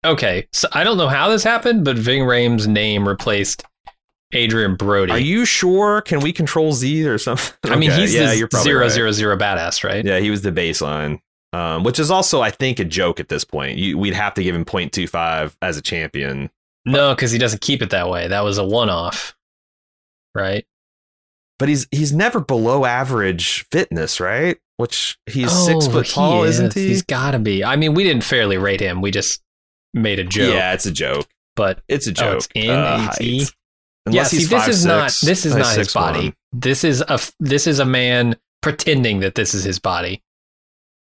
[0.05, 3.65] okay, so I don't know how this happened, but Ving Rhames' name replaced
[4.35, 5.13] Adrien Brody.
[5.13, 6.01] Are you sure?
[6.03, 7.55] Can we control Z or something?
[7.73, 8.91] I mean, Okay, he's yeah, the zero right.
[8.91, 10.05] zero zero badass, right?
[10.05, 11.21] Yeah, he was the baseline,
[11.53, 13.79] um, which is also, I think, a joke at this point.
[13.79, 16.51] You, we'd have to give him 0.25 as a champion.
[16.87, 18.29] No, because he doesn't keep it that way.
[18.29, 19.35] That was a one-off,
[20.35, 20.65] right?
[21.61, 24.57] But he's he's never below average fitness, right?
[24.79, 26.59] Which he's six Oh, foot he tall, is.
[26.59, 26.89] not he?
[26.89, 27.63] He's got to be.
[27.63, 29.01] I mean, we didn't fairly rate him.
[29.03, 29.41] We just
[29.95, 30.53] made a joke.
[30.55, 31.29] Yeah, it's a joke.
[31.55, 32.37] but It's a Oh, joke.
[32.39, 33.53] it's in uh, height.
[34.11, 34.23] yeah.
[34.25, 35.15] See, this is 5'6", not.
[35.23, 35.95] This is uh, not his 6'1".
[35.95, 36.35] body.
[36.53, 37.21] This is a.
[37.39, 40.23] This is a man pretending that this is his body.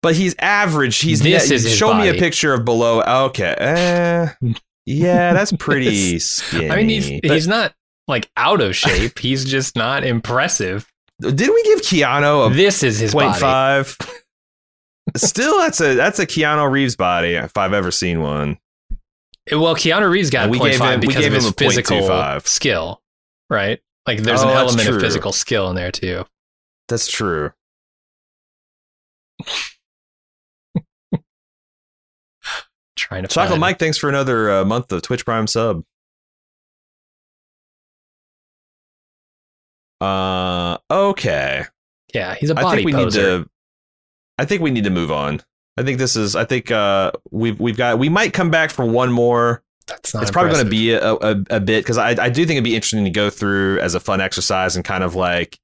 [0.03, 0.97] But he's average.
[0.99, 3.01] He's This yeah, is show me a picture of below.
[3.27, 4.27] Okay, eh,
[4.85, 6.69] yeah, that's pretty skinny.
[6.71, 7.73] I mean, he's But he's not
[8.11, 9.17] like out of shape.
[9.19, 10.87] he's just not impressive.
[11.19, 13.97] didn't we give Keanu a This is his five?
[15.17, 18.59] Still, that's a that's a Keanu Reeves body if I've ever seen one.
[19.51, 23.01] Well, Keanu Reeves got And we gave him- we gave of his him physical skill,
[23.49, 23.79] right?
[24.07, 26.25] Like there's Oh, an element of physical skill in there too.
[26.87, 27.51] That's true.
[32.95, 35.83] Trying to Chocolate find- Mike, thanks for another uh, month of Twitch Prime sub.
[40.01, 41.65] Uh, okay.
[42.13, 43.19] Yeah, he's a body I think we poser.
[43.37, 43.49] need to.
[44.37, 45.41] I think we need to move on.
[45.77, 46.35] I think this is.
[46.35, 47.99] I think uh, we've we've got.
[47.99, 49.63] We might come back for one more.
[49.87, 52.45] That's not it's probably going to be a, a, a bit because I I do
[52.45, 55.59] think it'd be interesting to go through as a fun exercise and kind of like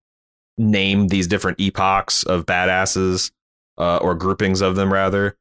[0.58, 3.32] name these different epochs of badasses
[3.78, 5.38] uh, or groupings of them rather.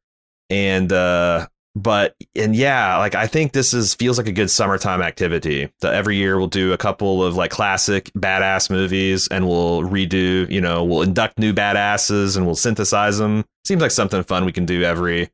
[0.51, 1.47] And uh,
[1.77, 5.71] but and yeah, like I think this is feels like a good summertime activity.
[5.83, 10.51] So every year we'll do a couple of like classic badass movies and we'll redo,
[10.51, 13.45] you know, we'll induct new badasses and we'll synthesize them.
[13.67, 15.29] Seems like something fun we can do every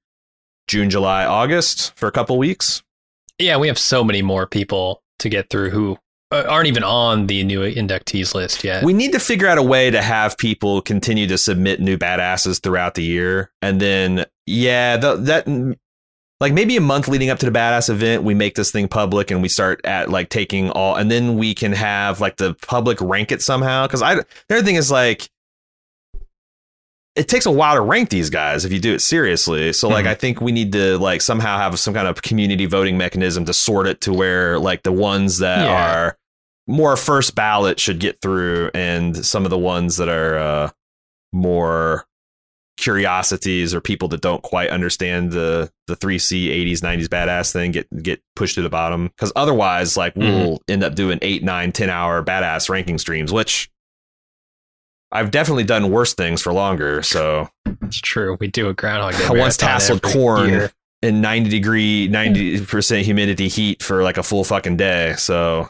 [0.66, 2.82] June, July, August for a couple weeks.
[3.38, 5.97] Yeah, we have so many more people to get through who
[6.32, 8.82] uh, aren't even on the new inductees list yet.
[8.82, 12.61] We need to figure out a way to have people continue to submit new badasses
[12.61, 15.78] throughout the year, and then yeah, the, that
[16.43, 19.30] like maybe a month leading up to the badass event, we make this thing public
[19.30, 23.01] and we start at like taking all, and then we can have like the public
[23.01, 23.86] rank it somehow.
[23.86, 25.28] Because I the other thing is like.
[27.14, 29.74] It takes a while to rank these guys if you do it seriously.
[29.74, 30.09] So like Mhm.
[30.09, 33.53] I think we need to like somehow have some kind of community voting mechanism to
[33.53, 35.95] sort it to where like the ones that Yeah.
[35.95, 36.16] are
[36.66, 40.70] more first ballot should get through and some of the ones that are uh,
[41.34, 42.07] more
[42.83, 48.03] curiosities or people that don't quite understand the the 3C 80s 90s badass thing get
[48.03, 50.28] get pushed to the bottom cuz otherwise like mm-hmm.
[50.28, 53.70] we'll end up doing 8 9 10 hour badass ranking streams which
[55.12, 57.49] I've definitely done worse things for longer so
[57.83, 58.37] It's true.
[58.41, 60.72] We do a groundhog Day I once tasseled corn year.
[61.03, 63.05] in 90 degree 90% hmm.
[63.05, 65.68] humidity heat for like a full fucking day so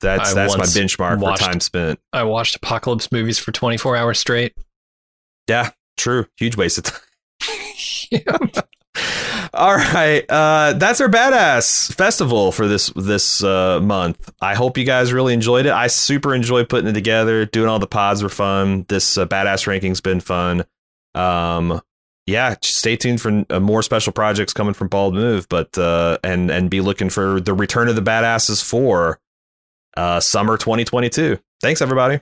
[0.00, 4.18] that's I that's my benchmark for time spent I watched apocalypse movies for 24 hours
[4.18, 4.54] straight.
[5.48, 6.26] Yeah, true.
[6.36, 7.00] Huge waste of time.
[9.54, 14.32] All right, uh, that's our badass festival for this this uh, month.
[14.40, 15.72] I hope you guys really enjoyed it.
[15.72, 17.44] I super enjoyed putting it together.
[17.44, 18.84] Doing all the pods were fun.
[18.88, 20.64] This uh, badass ranking's been fun.
[21.14, 21.80] Um,
[22.26, 26.50] yeah, stay tuned for uh, more special projects coming from Bald Move, but uh, and
[26.50, 29.20] and be looking for the return of the badasses for
[29.96, 31.38] uh, summer 2022.
[31.60, 32.20] Thanks, everybody.